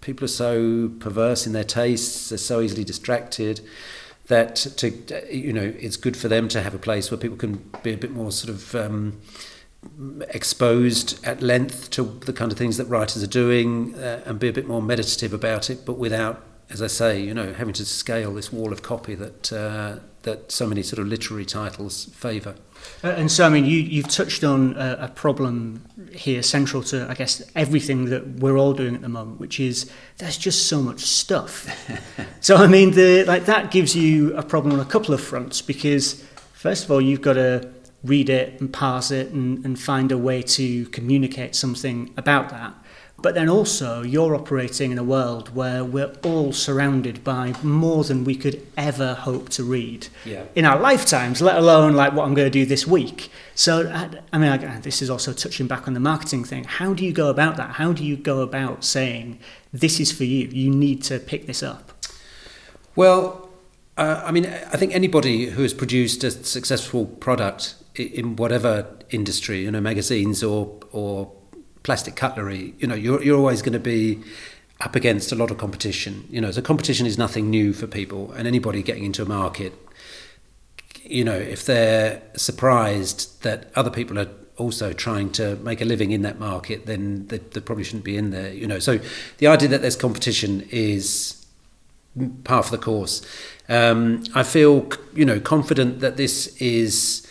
people 0.02 0.26
are 0.26 0.30
so 0.30 0.92
perverse 1.00 1.48
in 1.48 1.54
their 1.54 1.64
tastes, 1.64 2.30
they're 2.30 2.38
so 2.38 2.62
easily 2.62 2.84
distracted 2.84 3.62
that 4.28 4.56
to, 4.56 4.92
you 5.36 5.54
know, 5.54 5.74
it's 5.80 5.98
good 5.98 6.18
for 6.18 6.28
them 6.28 6.48
to 6.50 6.62
have 6.62 6.74
a 6.74 6.80
place 6.80 7.12
where 7.12 7.18
people 7.18 7.38
can 7.38 7.72
be 7.84 7.94
a 7.94 7.98
bit 7.98 8.12
more 8.12 8.32
sort 8.32 8.50
of, 8.50 8.76
um, 8.76 9.20
exposed 10.30 11.24
at 11.26 11.42
length 11.42 11.90
to 11.92 12.04
the 12.26 12.34
kind 12.34 12.52
of 12.52 12.58
things 12.58 12.78
that 12.78 12.86
writers 12.86 13.22
are 13.22 13.28
doing 13.28 13.94
uh, 13.96 14.22
and 14.26 14.40
be 14.40 14.48
a 14.48 14.54
bit 14.54 14.68
more 14.68 14.82
meditative 14.82 15.34
about 15.34 15.70
it, 15.70 15.86
but 15.86 15.94
without, 15.94 16.44
as 16.70 16.82
I 16.82 16.88
say, 16.88 17.22
you 17.22 17.34
know, 17.34 17.54
having 17.54 17.74
to 17.76 17.86
scale 17.86 18.34
this 18.34 18.52
wall 18.52 18.72
of 18.74 18.82
copy 18.82 19.16
that 19.16 19.54
uh, 19.54 20.00
that 20.26 20.52
so 20.52 20.68
many 20.68 20.84
sort 20.84 21.00
of 21.00 21.08
literary 21.08 21.46
titles 21.46 22.06
favour. 22.06 22.56
Uh, 23.04 23.10
and 23.10 23.32
so, 23.32 23.46
I 23.46 23.50
mean, 23.50 23.66
you, 23.66 23.80
you've 23.80 24.08
touched 24.08 24.44
on 24.44 24.76
a, 24.78 24.98
a 25.02 25.08
problem 25.08 25.86
here 26.12 26.44
central 26.44 26.84
to, 26.84 27.10
I 27.10 27.14
guess, 27.14 27.42
everything 27.56 28.06
that 28.06 28.28
we're 28.40 28.58
all 28.58 28.74
doing 28.74 28.96
at 28.96 29.02
the 29.02 29.10
moment, 29.10 29.40
which 29.40 29.60
is 29.60 29.90
there's 30.18 30.38
just 30.38 30.68
so 30.68 30.82
much 30.82 31.02
stuff. 31.02 31.68
so, 32.42 32.58
I 32.58 32.68
mean, 32.68 32.92
the, 32.92 33.24
like 33.26 33.46
that 33.46 33.72
gives 33.72 33.96
you 33.96 34.36
a 34.36 34.44
problem 34.44 34.74
on 34.74 34.80
a 34.80 34.86
couple 34.86 35.14
of 35.14 35.22
fronts 35.22 35.62
because, 35.62 36.24
first 36.54 36.86
of 36.86 36.92
all, 36.92 37.02
you've 37.02 37.22
got 37.22 37.34
to 37.34 37.72
read 38.04 38.30
it 38.30 38.60
and 38.60 38.72
parse 38.72 39.12
it 39.12 39.32
and, 39.32 39.64
and 39.66 39.80
find 39.80 40.12
a 40.12 40.18
way 40.18 40.42
to 40.42 40.86
communicate 40.88 41.56
something 41.56 42.14
about 42.18 42.50
that. 42.50 42.74
But 43.26 43.34
then 43.34 43.50
also, 43.50 44.04
you're 44.04 44.36
operating 44.36 44.92
in 44.92 45.00
a 45.00 45.04
world 45.04 45.56
where 45.56 45.84
we're 45.84 46.14
all 46.24 46.54
surrounded 46.54 47.24
by 47.24 47.56
more 47.64 48.04
than 48.04 48.24
we 48.24 48.36
could 48.36 48.62
ever 48.78 49.16
hope 49.16 49.50
to 49.58 49.64
read 49.64 50.10
yeah. 50.26 50.44
in 50.54 50.64
our 50.64 50.80
lifetimes, 50.80 51.42
let 51.42 51.58
alone 51.58 51.94
like 51.94 52.14
what 52.14 52.28
I'm 52.28 52.36
going 52.36 52.46
to 52.46 52.52
do 52.52 52.68
this 52.68 52.86
week. 52.86 53.32
So, 53.56 53.90
I 54.32 54.38
mean, 54.38 54.52
I, 54.52 54.80
this 54.80 55.02
is 55.02 55.10
also 55.10 55.34
touching 55.34 55.66
back 55.66 55.88
on 55.88 55.96
the 55.96 56.00
marketing 56.00 56.44
thing. 56.44 56.66
How 56.66 56.94
do 56.94 57.04
you 57.04 57.12
go 57.12 57.30
about 57.32 57.58
that? 57.58 57.72
How 57.72 57.94
do 57.94 58.06
you 58.06 58.16
go 58.16 58.42
about 58.42 58.84
saying, 58.84 59.40
this 59.74 60.00
is 60.00 60.12
for 60.12 60.24
you, 60.24 60.48
you 60.50 60.70
need 60.70 61.02
to 61.06 61.18
pick 61.18 61.48
this 61.48 61.64
up? 61.64 61.94
Well, 62.96 63.50
uh, 63.98 64.22
I 64.24 64.32
mean, 64.32 64.46
I 64.46 64.78
think 64.78 64.94
anybody 64.94 65.48
who 65.48 65.64
has 65.64 65.74
produced 65.74 66.24
a 66.24 66.30
successful 66.30 67.08
product 67.08 67.74
in 67.96 68.36
whatever 68.36 68.86
industry, 69.10 69.64
you 69.64 69.72
know, 69.72 69.82
magazines 69.82 70.44
or 70.44 70.80
or 70.92 71.32
plastic 71.86 72.16
cutlery, 72.16 72.74
you 72.80 72.88
know, 72.88 72.96
you're 72.96 73.24
you're 73.24 73.38
always 73.38 73.62
going 73.62 73.74
to 73.74 73.80
be 73.80 74.20
up 74.82 74.96
against 74.96 75.32
a 75.32 75.36
lot 75.36 75.52
of 75.52 75.58
competition. 75.58 76.28
You 76.30 76.42
know, 76.42 76.52
so 76.52 76.62
competition 76.62 77.06
is 77.06 77.18
nothing 77.18 77.50
new 77.50 77.74
for 77.74 77.88
people, 77.88 78.32
and 78.34 78.48
anybody 78.48 78.84
getting 78.84 79.06
into 79.06 79.22
a 79.22 79.26
market, 79.26 79.74
you 81.04 81.24
know, 81.24 81.38
if 81.38 81.66
they're 81.66 82.22
surprised 82.36 83.44
that 83.44 83.72
other 83.76 83.92
people 83.92 84.20
are 84.20 84.30
also 84.58 84.94
trying 84.94 85.30
to 85.34 85.58
make 85.58 85.80
a 85.80 85.86
living 85.86 86.12
in 86.12 86.24
that 86.24 86.40
market, 86.40 86.86
then 86.88 87.28
they, 87.28 87.38
they 87.38 87.62
probably 87.62 87.84
shouldn't 87.84 88.04
be 88.04 88.18
in 88.18 88.32
there. 88.32 88.52
You 88.52 88.68
know, 88.68 88.80
so 88.80 89.00
the 89.38 89.48
idea 89.48 89.70
that 89.70 89.82
there's 89.82 89.96
competition 89.96 90.68
is 90.72 91.46
part 92.44 92.66
of 92.66 92.72
the 92.72 92.78
course. 92.78 93.22
Um, 93.70 94.24
I 94.34 94.44
feel, 94.44 94.90
you 95.14 95.26
know, 95.26 95.40
confident 95.40 96.00
that 96.00 96.18
this 96.18 96.56
is 96.58 97.28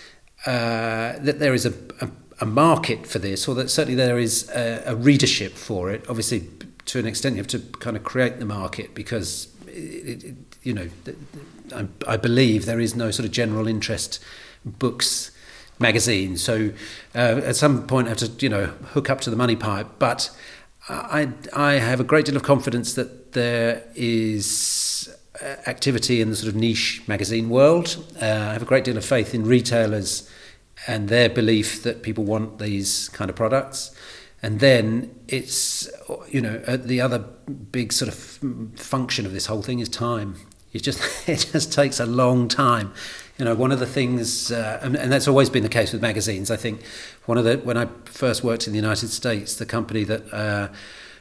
uh, 0.47 1.19
that 1.21 1.39
there 1.39 1.55
is 1.55 1.65
a, 1.65 1.73
a, 2.03 2.09
a, 2.41 2.47
market 2.47 3.07
for 3.07 3.19
this, 3.19 3.49
or 3.49 3.55
that 3.55 3.71
certainly 3.71 3.95
there 3.95 4.19
is 4.19 4.51
a, 4.51 4.83
a, 4.87 4.97
readership 4.97 5.53
for 5.53 5.91
it. 5.91 6.05
Obviously, 6.09 6.49
to 6.87 6.99
an 6.99 7.07
extent, 7.07 7.37
you 7.37 7.43
have 7.43 7.49
to 7.49 7.61
kind 7.79 7.97
of 7.97 8.05
create 8.05 8.39
the 8.39 8.45
market 8.45 8.95
because, 8.95 9.49
it, 9.67 10.25
it, 10.25 10.35
you 10.63 10.73
know, 10.73 10.89
I, 11.75 11.87
I, 12.07 12.17
believe 12.17 12.67
there 12.67 12.81
is 12.81 12.95
no 12.95 13.11
sort 13.11 13.27
of 13.27 13.33
general 13.33 13.67
interest 13.67 14.23
books 14.65 15.31
magazine. 15.79 16.37
So 16.37 16.73
uh, 17.15 17.41
at 17.45 17.57
some 17.57 17.87
point, 17.87 18.07
I 18.07 18.11
have 18.11 18.19
to, 18.19 18.31
you 18.39 18.49
know, 18.49 18.67
hook 18.67 19.11
up 19.11 19.21
to 19.23 19.31
the 19.31 19.37
money 19.37 19.57
pipe. 19.57 19.87
But 19.99 20.31
I, 20.89 21.31
I 21.55 21.75
have 21.75 22.01
a 22.01 22.05
great 22.05 22.27
deal 22.27 22.37
of 22.37 22.43
confidence 22.43 22.95
that 22.95 23.33
there 23.33 23.83
is 23.95 25.15
uh, 25.43 25.57
activity 25.67 26.21
in 26.21 26.31
the 26.31 26.37
sort 26.37 26.49
of 26.49 26.57
niche 26.57 27.03
magazine 27.07 27.49
world. 27.49 28.05
Uh, 28.21 28.25
I 28.25 28.53
have 28.53 28.63
a 28.63 28.67
great 28.67 28.85
deal 28.85 28.97
of 28.97 29.05
faith 29.05 29.35
in 29.35 29.45
retailers 29.47 30.31
and 30.87 31.09
their 31.09 31.29
belief 31.29 31.83
that 31.83 32.03
people 32.03 32.25
want 32.25 32.59
these 32.59 33.09
kind 33.11 33.31
of 33.31 33.37
products. 33.37 33.95
And 34.43 34.61
then 34.61 35.15
it's, 35.27 35.89
you 36.29 36.41
know, 36.41 36.59
the 36.59 37.01
other 37.01 37.19
big 37.19 37.93
sort 37.93 38.09
of 38.09 38.15
function 38.79 39.25
of 39.25 39.33
this 39.33 39.47
whole 39.47 39.63
thing 39.63 39.79
is 39.79 39.89
time. 39.89 40.37
It 40.73 40.83
just, 40.83 41.01
it 41.29 41.49
just 41.53 41.73
takes 41.73 42.01
a 42.01 42.07
long 42.07 42.49
time. 42.49 42.93
You 43.39 43.47
know, 43.47 43.55
one 43.55 43.73
of 43.73 43.81
the 43.81 43.87
things, 43.87 44.53
uh, 44.53 44.79
and, 44.83 44.97
and 44.97 45.11
that's 45.11 45.27
always 45.27 45.51
been 45.51 45.63
the 45.63 45.69
case 45.69 45.93
with 45.93 46.03
magazines. 46.03 46.51
I 46.51 46.57
think 46.57 46.85
one 47.25 47.39
of 47.39 47.45
the, 47.45 47.57
when 47.59 47.77
I 47.77 47.89
first 48.05 48.45
worked 48.45 48.67
in 48.67 48.73
the 48.73 48.79
United 48.79 49.09
States, 49.09 49.57
the 49.57 49.67
company 49.67 50.05
that 50.05 50.33
uh, 50.33 50.69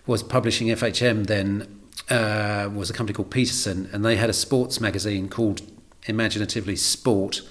was 0.05 0.21
publishing 0.21 0.67
FHM 0.67 1.25
then 1.25 1.79
uh, 2.09 2.69
was 2.73 2.89
a 2.89 2.93
company 2.93 3.15
called 3.15 3.31
Petersen, 3.31 3.89
and 3.93 4.03
they 4.03 4.17
had 4.17 4.29
a 4.29 4.33
sports 4.33 4.81
magazine 4.81 5.29
called 5.29 5.61
imaginatively 6.07 6.75
Sport, 6.75 7.41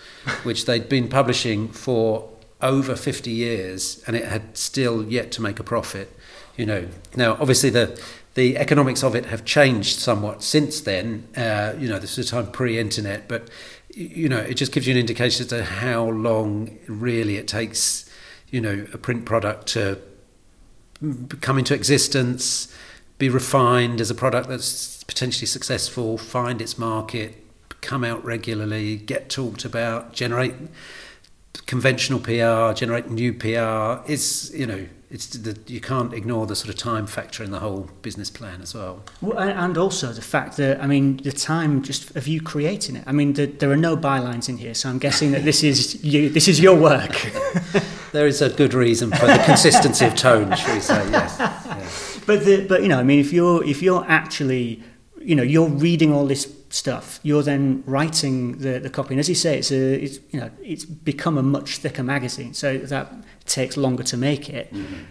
which 0.43 0.67
they'd 0.67 0.89
been 0.89 1.09
publishing 1.09 1.69
for 1.69 2.29
over 2.61 2.95
50 2.95 3.31
years 3.31 4.03
and 4.07 4.15
it 4.15 4.27
had 4.27 4.57
still 4.57 5.05
yet 5.05 5.33
to 5.33 5.43
make 5.43 5.59
a 5.59 5.65
profit. 5.65 6.17
You 6.57 6.67
know, 6.67 6.89
now 7.17 7.33
obviously 7.33 7.71
the 7.71 8.01
the 8.35 8.57
economics 8.57 9.03
of 9.03 9.15
it 9.15 9.27
have 9.27 9.45
changed 9.45 9.99
somewhat 9.99 10.43
since 10.43 10.81
then. 10.81 11.29
Uh, 11.37 11.75
you 11.79 11.87
know, 11.87 11.99
this 11.99 12.17
is 12.17 12.29
a 12.29 12.31
time 12.31 12.51
pre-internet, 12.51 13.29
but 13.29 13.51
you 13.91 14.29
know, 14.29 14.39
it 14.39 14.55
just 14.55 14.73
gives 14.73 14.87
you 14.87 14.95
an 14.95 14.99
indication 14.99 15.43
as 15.43 15.49
to 15.49 15.65
how 15.65 16.05
long 16.05 16.79
really 16.87 17.37
it 17.37 17.47
takes, 17.47 18.09
you 18.51 18.61
know, 18.61 18.87
a 18.95 18.99
print 18.99 19.27
product 19.27 19.67
to 19.69 19.99
come 21.41 21.59
into 21.59 21.75
existence, 21.75 22.75
be 23.19 23.29
refined 23.29 24.01
as 24.01 24.11
a 24.11 24.15
product 24.15 24.49
that's 24.49 25.05
potentially 25.05 25.47
successful, 25.47 26.17
find 26.17 26.63
its 26.63 26.79
market, 26.79 27.42
come 27.83 28.05
out 28.05 28.25
regularly, 28.25 28.97
get 28.97 29.29
talked 29.29 29.65
about, 29.67 30.15
generate 30.15 30.55
conventional 31.67 32.19
PR, 32.19 32.73
generate 32.73 33.11
new 33.11 33.33
PR. 33.33 34.03
It's 34.11 34.51
you 34.55 34.67
know 34.67 34.87
it's 35.11 35.27
the, 35.27 35.59
you 35.67 35.81
can't 35.81 36.15
ignore 36.15 36.47
the 36.47 36.57
sort 36.57 36.71
of 36.71 36.77
time 36.77 37.07
factor 37.07 37.45
in 37.45 37.51
the 37.51 37.59
whole 37.59 37.91
business 38.01 38.31
plan 38.31 38.63
as 38.63 38.75
well. 38.75 39.03
well 39.21 39.39
and 39.39 39.77
also 39.77 40.11
the 40.13 40.23
fact 40.23 40.57
that 40.57 40.83
I 40.83 40.87
mean 40.87 41.19
the 41.19 41.33
time 41.33 41.83
just 41.83 42.17
of 42.17 42.27
you 42.27 42.41
creating 42.41 42.97
it. 42.97 43.05
I 43.07 43.13
mean 43.13 43.35
the, 43.35 43.47
there 43.47 43.71
are 43.71 43.77
no 43.77 43.97
bylines 43.97 44.49
in 44.49 44.57
here, 44.57 44.75
so 44.75 44.89
I'm 44.89 44.99
guessing 44.99 45.33
that 45.33 45.45
this 45.45 45.63
is 45.63 46.03
you. 46.03 46.31
This 46.31 46.49
is 46.49 46.61
your 46.61 46.77
work. 46.77 47.13
there 48.13 48.27
is 48.27 48.41
a 48.41 48.49
good 48.49 48.73
reason 48.73 49.11
for 49.11 49.27
the 49.27 49.43
consistency 49.45 50.07
of 50.07 50.15
tone, 50.15 50.55
shall 50.57 50.75
we 50.75 50.81
say? 50.81 51.11
Yes. 51.11 51.37
yes. 51.39 52.21
But 52.25 52.45
the, 52.45 52.67
but 52.67 52.83
you 52.83 52.89
know 52.89 52.99
I 52.99 53.03
mean 53.03 53.19
if 53.19 53.33
you're 53.33 53.63
if 53.65 53.83
you're 53.83 54.05
actually 54.09 54.83
you 55.21 55.35
know 55.35 55.43
you're 55.43 55.69
reading 55.69 56.13
all 56.13 56.27
this 56.27 56.47
stuff 56.73 57.21
you're 57.23 57.43
then 57.43 57.83
writing 57.87 58.59
the, 58.59 58.79
the 58.79 58.89
copy 58.89 59.13
and 59.13 59.21
as 59.21 59.29
you 59.29 59.35
say 59.35 59.59
it's 59.59 59.71
a 59.71 60.03
it's 60.03 60.19
you 60.31 60.41
know 60.41 60.51
it's 60.63 60.85
become 60.85 61.37
a 61.37 61.43
much 61.43 61.77
thicker 61.79 62.03
magazine 62.03 62.55
so 62.55 62.79
that 62.79 63.13
takes 63.45 63.77
longer 63.77 64.03
to 64.03 64.17
make 64.17 64.49
it 64.49 64.73
mm-hmm. 64.73 65.03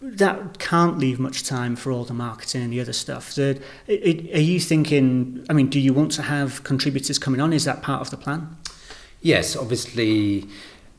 that 0.00 0.58
can't 0.58 0.98
leave 0.98 1.18
much 1.18 1.42
time 1.42 1.74
for 1.74 1.90
all 1.90 2.04
the 2.04 2.14
marketing 2.14 2.62
and 2.62 2.72
the 2.72 2.80
other 2.80 2.92
stuff. 2.92 3.34
The, 3.34 3.60
it, 3.86 4.34
are 4.34 4.40
you 4.40 4.60
thinking? 4.60 5.46
I 5.48 5.52
mean, 5.52 5.68
do 5.68 5.80
you 5.80 5.94
want 5.94 6.12
to 6.12 6.22
have 6.22 6.62
contributors 6.64 7.18
coming 7.18 7.40
on? 7.40 7.52
Is 7.52 7.64
that 7.64 7.82
part 7.82 8.02
of 8.02 8.10
the 8.10 8.16
plan? 8.16 8.56
Yes, 9.22 9.56
obviously. 9.56 10.46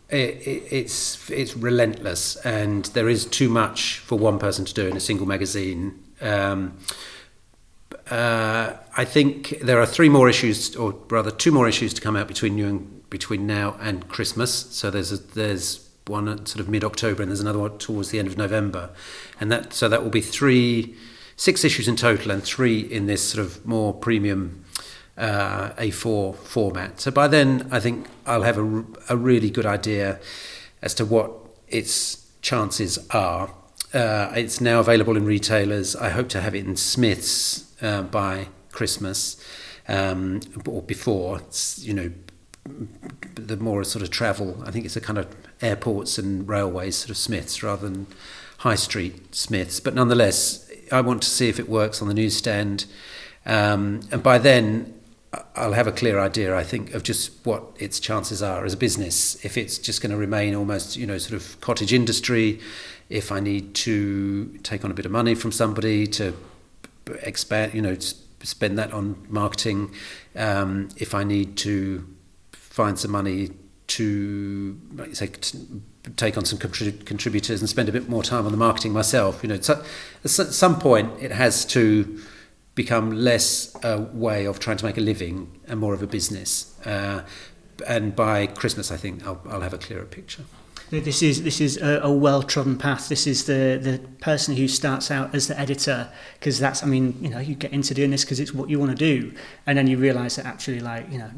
It, 0.09 0.47
it, 0.47 0.63
it's 0.71 1.29
it's 1.29 1.55
relentless, 1.57 2.37
and 2.37 2.85
there 2.85 3.09
is 3.09 3.25
too 3.25 3.49
much 3.49 3.99
for 3.99 4.17
one 4.17 4.39
person 4.39 4.63
to 4.63 4.73
do 4.73 4.87
in 4.87 4.95
a 4.95 5.01
single 5.01 5.27
magazine. 5.27 6.01
Um, 6.21 6.77
uh, 8.11 8.77
I 8.95 9.05
think 9.05 9.59
there 9.61 9.79
are 9.79 9.85
three 9.85 10.09
more 10.09 10.29
issues, 10.29 10.75
or 10.75 10.95
rather 11.09 11.31
two 11.31 11.51
more 11.51 11.67
issues, 11.67 11.93
to 11.95 12.01
come 12.01 12.15
out 12.15 12.27
between 12.27 12.57
you 12.57 12.67
and 12.67 13.09
between 13.09 13.47
now 13.47 13.77
and 13.79 14.07
Christmas. 14.07 14.51
So 14.51 14.89
there's 14.89 15.11
a, 15.11 15.17
there's 15.17 15.87
one 16.07 16.45
sort 16.45 16.59
of 16.59 16.69
mid 16.69 16.83
October, 16.83 17.21
and 17.21 17.31
there's 17.31 17.41
another 17.41 17.59
one 17.59 17.77
towards 17.77 18.09
the 18.09 18.19
end 18.19 18.27
of 18.27 18.37
November, 18.37 18.89
and 19.39 19.51
that 19.51 19.73
so 19.73 19.89
that 19.89 20.03
will 20.03 20.09
be 20.09 20.21
three, 20.21 20.95
six 21.35 21.63
issues 21.63 21.87
in 21.87 21.95
total, 21.95 22.31
and 22.31 22.43
three 22.43 22.79
in 22.79 23.07
this 23.07 23.21
sort 23.21 23.45
of 23.45 23.65
more 23.65 23.93
premium 23.93 24.63
uh, 25.17 25.69
A4 25.71 26.35
format. 26.35 27.01
So 27.01 27.11
by 27.11 27.27
then, 27.27 27.67
I 27.71 27.79
think 27.79 28.07
I'll 28.25 28.43
have 28.43 28.57
a, 28.57 28.85
a 29.09 29.17
really 29.17 29.49
good 29.49 29.65
idea 29.65 30.19
as 30.81 30.93
to 30.95 31.05
what 31.05 31.31
its 31.67 32.27
chances 32.41 32.99
are. 33.09 33.53
Uh, 33.93 34.31
it's 34.35 34.59
now 34.59 34.79
available 34.79 35.15
in 35.15 35.25
retailers. 35.25 35.95
I 35.95 36.09
hope 36.09 36.27
to 36.29 36.41
have 36.41 36.53
it 36.53 36.65
in 36.65 36.75
Smiths 36.75 37.73
uh, 37.81 38.01
by 38.01 38.47
Christmas 38.71 39.41
um, 39.87 40.41
or 40.65 40.81
before. 40.81 41.39
It's, 41.39 41.83
you 41.83 41.93
know, 41.93 42.11
the 43.35 43.57
more 43.57 43.83
sort 43.83 44.03
of 44.03 44.09
travel. 44.09 44.61
I 44.65 44.71
think 44.71 44.85
it's 44.85 44.97
a 44.97 45.01
kind 45.01 45.17
of 45.17 45.27
airports 45.61 46.17
and 46.17 46.47
railways 46.47 46.97
sort 46.97 47.11
of 47.11 47.17
Smiths 47.17 47.63
rather 47.63 47.87
than 47.87 48.07
high 48.59 48.75
street 48.75 49.33
Smiths. 49.33 49.79
But 49.79 49.95
nonetheless, 49.95 50.69
I 50.91 51.01
want 51.01 51.23
to 51.23 51.29
see 51.29 51.47
if 51.47 51.59
it 51.59 51.69
works 51.69 52.01
on 52.01 52.09
the 52.09 52.13
newsstand. 52.13 52.85
Um, 53.45 54.01
and 54.11 54.21
by 54.21 54.37
then, 54.37 54.93
I'll 55.55 55.73
have 55.73 55.87
a 55.87 55.91
clear 55.91 56.19
idea, 56.19 56.55
I 56.55 56.63
think, 56.63 56.93
of 56.93 57.03
just 57.03 57.45
what 57.45 57.63
its 57.79 57.99
chances 57.99 58.41
are 58.41 58.65
as 58.65 58.73
a 58.73 58.77
business. 58.77 59.43
If 59.45 59.57
it's 59.57 59.77
just 59.77 60.01
going 60.01 60.11
to 60.11 60.17
remain 60.17 60.55
almost, 60.55 60.97
you 60.97 61.05
know, 61.05 61.17
sort 61.17 61.41
of 61.41 61.59
cottage 61.61 61.93
industry, 61.93 62.59
if 63.09 63.31
I 63.31 63.39
need 63.39 63.73
to 63.75 64.57
take 64.63 64.83
on 64.83 64.91
a 64.91 64.93
bit 64.93 65.05
of 65.05 65.11
money 65.11 65.35
from 65.35 65.51
somebody 65.51 66.07
to 66.07 66.35
expand, 67.21 67.73
you 67.73 67.81
know, 67.81 67.97
spend 68.43 68.77
that 68.77 68.91
on 68.93 69.25
marketing, 69.29 69.93
um, 70.35 70.89
if 70.97 71.15
I 71.15 71.23
need 71.23 71.57
to 71.57 72.05
find 72.51 72.99
some 72.99 73.11
money 73.11 73.51
to 73.87 74.79
like 74.95 75.15
say 75.15 75.29
take 76.15 76.37
on 76.37 76.45
some 76.45 76.59
contributors 76.59 77.61
and 77.61 77.69
spend 77.69 77.89
a 77.89 77.91
bit 77.91 78.09
more 78.09 78.21
time 78.21 78.45
on 78.45 78.51
the 78.51 78.57
marketing 78.57 78.93
myself 78.93 79.41
you 79.41 79.49
know 79.49 79.55
at 79.55 80.29
some 80.29 80.77
point 80.79 81.11
it 81.21 81.31
has 81.31 81.65
to 81.65 82.19
become 82.75 83.11
less 83.11 83.75
a 83.83 83.99
way 84.13 84.45
of 84.45 84.59
trying 84.59 84.77
to 84.77 84.85
make 84.85 84.97
a 84.97 85.01
living 85.01 85.59
and 85.67 85.79
more 85.79 85.95
of 85.95 86.03
a 86.03 86.07
business. 86.07 86.79
Uh, 86.85 87.23
and 87.87 88.15
by 88.15 88.45
christmas 88.47 88.91
i 88.91 88.97
think 88.97 89.25
I'll, 89.25 89.41
I'll 89.49 89.61
have 89.61 89.73
a 89.73 89.77
clearer 89.77 90.05
picture 90.05 90.43
this 90.89 91.21
is 91.21 91.43
this 91.43 91.59
is 91.59 91.77
a, 91.77 91.99
a 92.03 92.11
well 92.11 92.43
trodden 92.43 92.77
path. 92.77 93.09
This 93.09 93.27
is 93.27 93.45
the 93.45 93.79
the 93.81 93.99
person 94.19 94.55
who 94.55 94.67
starts 94.67 95.11
out 95.11 95.35
as 95.35 95.47
the 95.47 95.59
editor 95.59 96.09
because 96.39 96.59
that's 96.59 96.83
I 96.83 96.85
mean 96.85 97.17
you 97.21 97.29
know 97.29 97.39
you 97.39 97.55
get 97.55 97.71
into 97.71 97.93
doing 97.93 98.11
this 98.11 98.23
because 98.23 98.39
it's 98.39 98.53
what 98.53 98.69
you 98.69 98.79
want 98.79 98.91
to 98.91 98.97
do, 98.97 99.33
and 99.65 99.77
then 99.77 99.87
you 99.87 99.97
realise 99.97 100.37
that 100.37 100.45
actually 100.45 100.79
like 100.79 101.11
you 101.11 101.17
know 101.17 101.31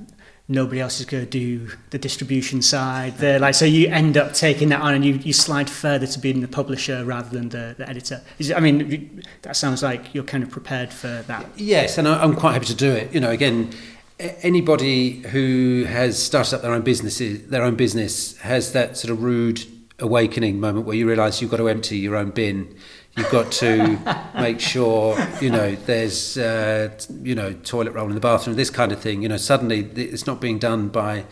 nobody 0.52 0.82
else 0.82 1.00
is 1.00 1.06
going 1.06 1.24
to 1.24 1.30
do 1.30 1.70
the 1.92 1.98
distribution 1.98 2.62
side. 2.62 3.18
They're 3.18 3.40
like 3.40 3.56
so 3.56 3.66
you 3.66 3.88
end 3.88 4.18
up 4.18 4.34
taking 4.34 4.70
that 4.70 4.82
on 4.82 4.96
and 4.96 5.06
you, 5.06 5.14
you 5.16 5.32
slide 5.32 5.70
further 5.70 6.08
to 6.08 6.20
being 6.20 6.42
the 6.42 6.48
publisher 6.48 7.06
rather 7.06 7.30
than 7.30 7.50
the, 7.50 7.76
the 7.78 7.88
editor. 7.88 8.22
Is, 8.40 8.52
I 8.52 8.60
mean, 8.60 9.24
that 9.44 9.56
sounds 9.56 9.84
like 9.84 10.14
you're 10.14 10.24
kind 10.24 10.44
of 10.44 10.50
prepared 10.50 10.92
for 10.92 11.24
that. 11.28 11.46
Yes, 11.56 11.98
and 11.98 12.08
I'm 12.08 12.36
quite 12.36 12.54
happy 12.54 12.66
to 12.66 12.76
do 12.76 12.92
it. 12.92 13.14
You 13.14 13.20
know, 13.20 13.30
again, 13.30 13.72
anybody 14.20 15.22
who 15.30 15.86
has 15.88 16.22
started 16.22 16.56
up 16.56 16.62
their 16.62 16.74
own 16.74 16.82
businesses, 16.82 17.48
their 17.48 17.64
own 17.64 17.76
business, 17.76 18.38
has 18.38 18.74
that 18.74 18.98
sort 18.98 19.12
of 19.12 19.24
rude 19.24 19.66
awakening 20.00 20.60
moment 20.60 20.86
where 20.86 20.96
you 20.96 21.08
realise 21.08 21.42
you've 21.42 21.52
got 21.52 21.58
to 21.58 21.68
empty 21.68 21.98
your 21.98 22.16
own 22.16 22.30
bin 22.30 22.76
You've 23.20 23.32
got 23.32 23.52
to 23.54 24.00
make 24.36 24.62
sure, 24.62 25.18
you 25.42 25.50
know, 25.50 25.76
there's, 25.76 26.38
uh, 26.38 26.90
you 27.22 27.36
know, 27.36 27.52
toilet 27.52 27.92
roll 27.92 28.08
in 28.08 28.16
the 28.16 28.22
bathroom, 28.22 28.56
this 28.56 28.70
kind 28.70 28.94
of 28.94 29.02
thing. 29.02 29.22
You 29.22 29.28
know, 29.28 29.38
suddenly 29.38 29.82
it's 29.96 30.26
not 30.26 30.40
being 30.40 30.58
done 30.58 30.88
by 30.88 31.26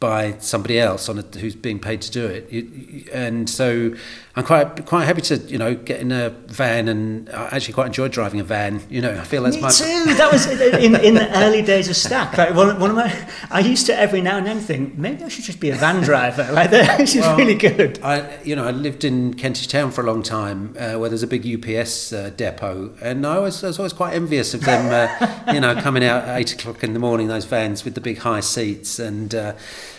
by 0.00 0.38
somebody 0.38 0.78
else 0.78 1.08
on 1.08 1.18
a, 1.18 1.22
who's 1.38 1.56
being 1.56 1.80
paid 1.80 2.00
to 2.02 2.10
do 2.10 2.26
it. 2.26 3.08
and 3.12 3.50
so 3.50 3.92
I'm 4.36 4.44
quite 4.44 4.86
quite 4.86 5.04
happy 5.04 5.22
to 5.22 5.36
you 5.38 5.58
know 5.58 5.74
get 5.74 6.00
in 6.00 6.12
a 6.12 6.30
van 6.30 6.86
and 6.86 7.28
I 7.30 7.56
actually 7.56 7.74
quite 7.74 7.88
enjoy 7.88 8.06
driving 8.06 8.38
a 8.38 8.44
van. 8.44 8.80
You 8.88 9.00
know, 9.00 9.10
I 9.10 9.24
feel 9.24 9.42
that's 9.42 9.56
Me 9.56 9.62
my 9.62 9.70
too. 9.70 10.14
That 10.14 10.32
was 10.32 10.46
in, 10.46 10.94
in 10.94 11.14
the 11.14 11.28
early 11.38 11.62
days 11.62 11.88
of 11.88 11.96
Stack. 11.96 12.38
Like 12.38 12.54
one, 12.54 12.78
one 12.78 12.90
of 12.90 12.96
my, 12.96 13.28
I 13.50 13.58
used 13.58 13.86
to 13.86 13.98
every 13.98 14.20
now 14.20 14.38
and 14.38 14.46
then 14.46 14.60
think 14.60 14.96
maybe 14.96 15.24
I 15.24 15.28
should 15.28 15.42
just 15.42 15.58
be 15.58 15.70
a 15.70 15.74
van 15.74 16.02
driver. 16.02 16.46
Like 16.58 16.70
this 16.70 17.14
is 17.14 17.22
well, 17.22 17.36
really 17.36 17.54
good. 17.54 18.00
I 18.02 18.42
you 18.42 18.54
know 18.56 18.64
I 18.64 18.70
lived 18.70 19.04
in 19.04 19.34
Kentish 19.34 19.66
Town 19.66 19.90
for 19.90 20.02
a 20.02 20.06
long 20.06 20.22
time 20.22 20.74
uh, 20.78 20.94
where 20.94 21.08
there's 21.08 21.22
a 21.22 21.26
big 21.26 21.44
UPS 21.44 22.12
uh, 22.12 22.30
depot, 22.36 22.94
and 23.00 23.26
I 23.26 23.38
was, 23.38 23.62
I 23.62 23.68
was 23.68 23.78
always 23.78 23.92
quite 23.92 24.14
envious 24.14 24.54
of 24.54 24.62
them. 24.62 24.90
Uh, 24.92 25.52
you 25.52 25.60
know, 25.60 25.80
coming 25.80 26.04
out 26.04 26.24
at 26.24 26.38
eight 26.38 26.52
o'clock 26.52 26.82
in 26.82 26.94
the 26.94 26.98
morning, 26.98 27.28
those 27.28 27.44
vans 27.44 27.84
with 27.84 27.94
the 27.94 28.00
big 28.00 28.18
high 28.18 28.40
seats, 28.40 28.98
and 28.98 29.34
uh, 29.34 29.54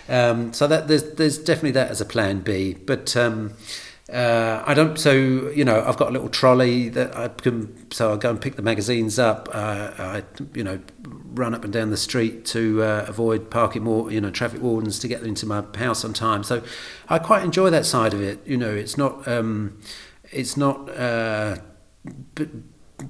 um, 0.09 0.53
so 0.53 0.67
that 0.67 0.87
there's 0.87 1.13
there's 1.13 1.37
definitely 1.37 1.71
that 1.71 1.91
as 1.91 2.01
a 2.01 2.05
plan 2.05 2.41
B, 2.41 2.73
but. 2.73 3.15
Um, 3.15 3.53
uh, 4.11 4.63
I 4.65 4.73
don't. 4.73 4.97
So 4.97 5.11
you 5.13 5.63
know, 5.63 5.83
I've 5.85 5.97
got 5.97 6.09
a 6.09 6.11
little 6.11 6.29
trolley 6.29 6.89
that 6.89 7.15
I 7.15 7.27
can. 7.27 7.91
So 7.91 8.13
I 8.13 8.17
go 8.17 8.31
and 8.31 8.41
pick 8.41 8.55
the 8.55 8.63
magazines 8.63 9.19
up. 9.19 9.49
Uh, 9.53 9.91
I 9.97 10.23
you 10.55 10.63
know 10.63 10.79
run 11.03 11.53
up 11.53 11.63
and 11.63 11.71
down 11.71 11.91
the 11.91 11.97
street 11.97 12.43
to 12.45 12.81
uh, 12.81 13.05
avoid 13.07 13.51
parking 13.51 13.83
more. 13.83 14.11
You 14.11 14.19
know, 14.19 14.31
traffic 14.31 14.61
wardens 14.61 14.97
to 14.99 15.07
get 15.07 15.21
into 15.21 15.45
my 15.45 15.63
house 15.75 16.03
on 16.03 16.13
time. 16.13 16.43
So 16.43 16.63
I 17.07 17.19
quite 17.19 17.43
enjoy 17.43 17.69
that 17.69 17.85
side 17.85 18.15
of 18.15 18.21
it. 18.21 18.45
You 18.47 18.57
know, 18.57 18.73
it's 18.73 18.97
not. 18.97 19.27
Um, 19.27 19.79
it's 20.31 20.57
not. 20.57 20.89
Uh, 20.89 21.57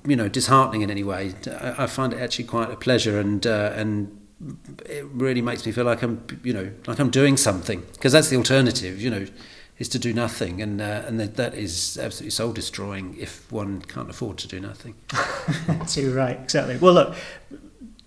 you 0.05 0.15
know, 0.15 0.27
disheartening 0.27 0.81
in 0.81 0.91
any 0.91 1.03
way. 1.03 1.33
I, 1.47 1.83
I 1.83 1.87
find 1.87 2.13
it 2.13 2.19
actually 2.19 2.45
quite 2.45 2.69
a 2.71 2.75
pleasure 2.75 3.19
and 3.19 3.45
uh, 3.47 3.71
and 3.73 4.18
it 4.85 5.05
really 5.05 5.41
makes 5.41 5.65
me 5.65 5.71
feel 5.71 5.85
like 5.85 6.01
I'm, 6.01 6.25
you 6.43 6.53
know, 6.53 6.71
like 6.87 6.99
I'm 6.99 7.09
doing 7.09 7.37
something 7.37 7.83
because 7.93 8.13
that's 8.13 8.29
the 8.29 8.37
alternative. 8.37 9.01
You 9.01 9.09
know 9.09 9.25
is 9.79 9.87
to 9.87 9.97
do 9.97 10.13
nothing, 10.13 10.61
and 10.61 10.81
uh, 10.81 11.03
and 11.07 11.19
that, 11.19 11.35
that 11.37 11.55
is 11.55 11.97
absolutely 11.97 12.31
soul 12.31 12.51
destroying 12.51 13.15
if 13.17 13.49
one 13.51 13.81
can't 13.81 14.09
afford 14.09 14.37
to 14.37 14.47
do 14.47 14.59
nothing. 14.59 14.93
Too 15.87 16.13
right, 16.13 16.37
exactly. 16.37 16.77
Well, 16.77 16.93
look, 16.93 17.15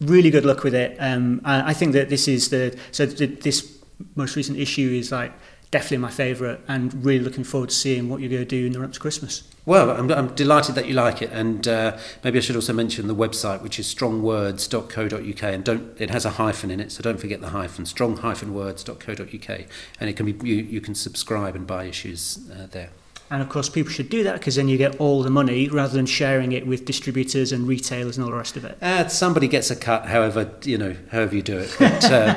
really 0.00 0.30
good 0.30 0.44
luck 0.44 0.62
with 0.62 0.74
it. 0.74 0.96
Um, 1.00 1.40
I, 1.44 1.70
I 1.70 1.72
think 1.72 1.94
that 1.94 2.10
this 2.10 2.28
is 2.28 2.50
the 2.50 2.78
so 2.92 3.06
this 3.06 3.78
most 4.14 4.36
recent 4.36 4.58
issue 4.58 4.90
is 4.90 5.10
like 5.10 5.32
definitely 5.72 5.96
my 5.96 6.10
favourite, 6.10 6.60
and 6.68 7.04
really 7.04 7.24
looking 7.24 7.42
forward 7.42 7.70
to 7.70 7.74
seeing 7.74 8.08
what 8.08 8.20
you're 8.20 8.30
going 8.30 8.42
to 8.42 8.48
do 8.48 8.66
in 8.66 8.72
the 8.72 8.78
run 8.78 8.90
up 8.90 8.92
to 8.92 9.00
Christmas. 9.00 9.42
Well, 9.64 9.90
I'm, 9.90 10.10
I'm 10.12 10.34
delighted 10.34 10.74
that 10.76 10.86
you 10.86 10.94
like 10.94 11.22
it, 11.22 11.30
and 11.32 11.66
uh, 11.66 11.96
maybe 12.22 12.38
I 12.38 12.42
should 12.42 12.56
also 12.56 12.72
mention 12.72 13.08
the 13.08 13.14
website, 13.14 13.62
which 13.62 13.78
is 13.78 13.92
strongwords.co.uk, 13.92 15.42
and 15.42 15.64
don't 15.64 16.00
it 16.00 16.10
has 16.10 16.24
a 16.24 16.30
hyphen 16.30 16.70
in 16.70 16.78
it, 16.78 16.92
so 16.92 17.02
don't 17.02 17.18
forget 17.18 17.40
the 17.40 17.50
hyphen. 17.50 17.86
Strong-words.co.uk, 17.86 19.60
and 20.00 20.10
it 20.10 20.16
can 20.16 20.26
be 20.30 20.48
you, 20.48 20.56
you 20.56 20.80
can 20.80 20.94
subscribe 20.94 21.56
and 21.56 21.66
buy 21.66 21.84
issues 21.84 22.38
uh, 22.52 22.66
there. 22.70 22.90
And 23.32 23.40
of 23.40 23.48
course, 23.48 23.70
people 23.70 23.90
should 23.90 24.10
do 24.10 24.24
that 24.24 24.34
because 24.34 24.56
then 24.56 24.68
you 24.68 24.76
get 24.76 25.00
all 25.00 25.22
the 25.22 25.30
money 25.30 25.66
rather 25.66 25.94
than 25.94 26.04
sharing 26.04 26.52
it 26.52 26.66
with 26.66 26.84
distributors 26.84 27.50
and 27.50 27.66
retailers 27.66 28.18
and 28.18 28.24
all 28.24 28.30
the 28.30 28.36
rest 28.36 28.58
of 28.58 28.64
it. 28.66 28.76
Uh, 28.82 29.08
somebody 29.08 29.48
gets 29.48 29.70
a 29.70 29.74
cut, 29.74 30.04
however 30.04 30.52
you 30.64 30.76
know, 30.76 30.94
however 31.10 31.34
you 31.36 31.40
do 31.40 31.56
it. 31.56 31.74
But 31.78 32.04
uh, 32.12 32.34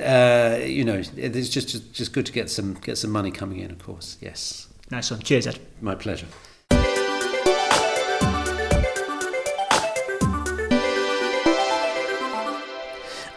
uh, 0.00 0.64
you 0.64 0.86
know, 0.86 1.02
it's 1.16 1.50
just 1.50 1.92
just 1.92 2.14
good 2.14 2.24
to 2.24 2.32
get 2.32 2.48
some 2.48 2.74
get 2.80 2.96
some 2.96 3.10
money 3.10 3.30
coming 3.30 3.58
in. 3.58 3.70
Of 3.70 3.80
course, 3.80 4.16
yes. 4.22 4.68
Nice 4.90 5.10
one. 5.10 5.20
Cheers, 5.20 5.48
Ed. 5.48 5.60
My 5.82 5.94
pleasure. 5.94 6.28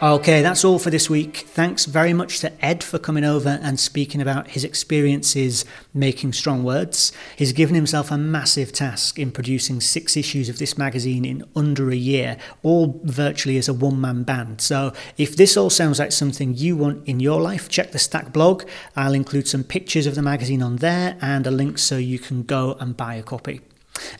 Okay, 0.02 0.42
that's 0.42 0.64
all 0.64 0.80
for 0.80 0.90
this 0.90 1.08
week. 1.08 1.36
Thanks 1.46 1.84
very 1.84 2.12
much 2.12 2.40
to 2.40 2.52
Ed 2.64 2.82
for 2.82 2.98
coming 2.98 3.22
over 3.22 3.60
and 3.62 3.78
speaking 3.78 4.20
about 4.20 4.48
his 4.48 4.64
experiences 4.64 5.64
making 5.94 6.32
strong 6.32 6.64
words. 6.64 7.12
He's 7.36 7.52
given 7.52 7.76
himself 7.76 8.10
a 8.10 8.18
massive 8.18 8.72
task 8.72 9.16
in 9.16 9.30
producing 9.30 9.80
six 9.80 10.16
issues 10.16 10.48
of 10.48 10.58
this 10.58 10.76
magazine 10.76 11.24
in 11.24 11.44
under 11.54 11.88
a 11.88 11.94
year, 11.94 12.36
all 12.64 13.00
virtually 13.04 13.58
as 13.58 13.68
a 13.68 13.72
one 13.72 14.00
man 14.00 14.24
band. 14.24 14.60
So, 14.60 14.92
if 15.18 15.36
this 15.36 15.56
all 15.56 15.70
sounds 15.70 16.00
like 16.00 16.10
something 16.10 16.56
you 16.56 16.76
want 16.76 17.06
in 17.06 17.20
your 17.20 17.40
life, 17.40 17.68
check 17.68 17.92
the 17.92 18.00
Stack 18.00 18.32
blog. 18.32 18.64
I'll 18.96 19.14
include 19.14 19.46
some 19.46 19.62
pictures 19.62 20.08
of 20.08 20.16
the 20.16 20.22
magazine 20.22 20.64
on 20.64 20.78
there 20.78 21.16
and 21.20 21.46
a 21.46 21.52
link 21.52 21.78
so 21.78 21.96
you 21.96 22.18
can 22.18 22.42
go 22.42 22.76
and 22.80 22.96
buy 22.96 23.14
a 23.14 23.22
copy. 23.22 23.60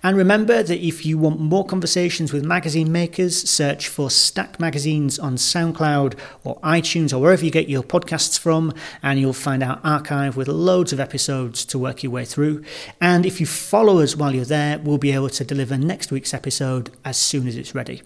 And 0.02 0.16
remember 0.16 0.62
that 0.62 0.86
if 0.86 1.06
you 1.06 1.18
want 1.18 1.40
more 1.40 1.64
conversations 1.64 2.32
with 2.32 2.44
magazine 2.44 2.92
makers, 2.92 3.48
search 3.48 3.88
for 3.88 4.10
Stack 4.10 4.60
Magazines 4.60 5.18
on 5.18 5.36
SoundCloud 5.36 6.18
or 6.44 6.60
iTunes 6.60 7.12
or 7.12 7.18
wherever 7.18 7.44
you 7.44 7.50
get 7.50 7.68
your 7.68 7.82
podcasts 7.82 8.38
from, 8.38 8.74
and 9.02 9.18
you'll 9.18 9.32
find 9.32 9.62
our 9.62 9.80
archive 9.82 10.36
with 10.36 10.48
loads 10.48 10.92
of 10.92 11.00
episodes 11.00 11.64
to 11.66 11.78
work 11.78 12.02
your 12.02 12.12
way 12.12 12.24
through. 12.24 12.62
And 13.00 13.24
if 13.24 13.40
you 13.40 13.46
follow 13.46 14.00
us 14.00 14.16
while 14.16 14.34
you're 14.34 14.44
there, 14.44 14.78
we'll 14.78 14.98
be 14.98 15.12
able 15.12 15.30
to 15.30 15.44
deliver 15.44 15.78
next 15.78 16.10
week's 16.10 16.34
episode 16.34 16.90
as 17.04 17.16
soon 17.16 17.46
as 17.46 17.56
it's 17.56 17.74
ready. 17.74 18.02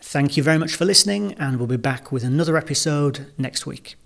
Thank 0.00 0.36
you 0.36 0.42
very 0.42 0.58
much 0.58 0.74
for 0.74 0.84
listening, 0.84 1.34
and 1.34 1.58
we'll 1.58 1.68
be 1.68 1.76
back 1.76 2.10
with 2.10 2.24
another 2.24 2.56
episode 2.56 3.32
next 3.38 3.66
week. 3.66 3.96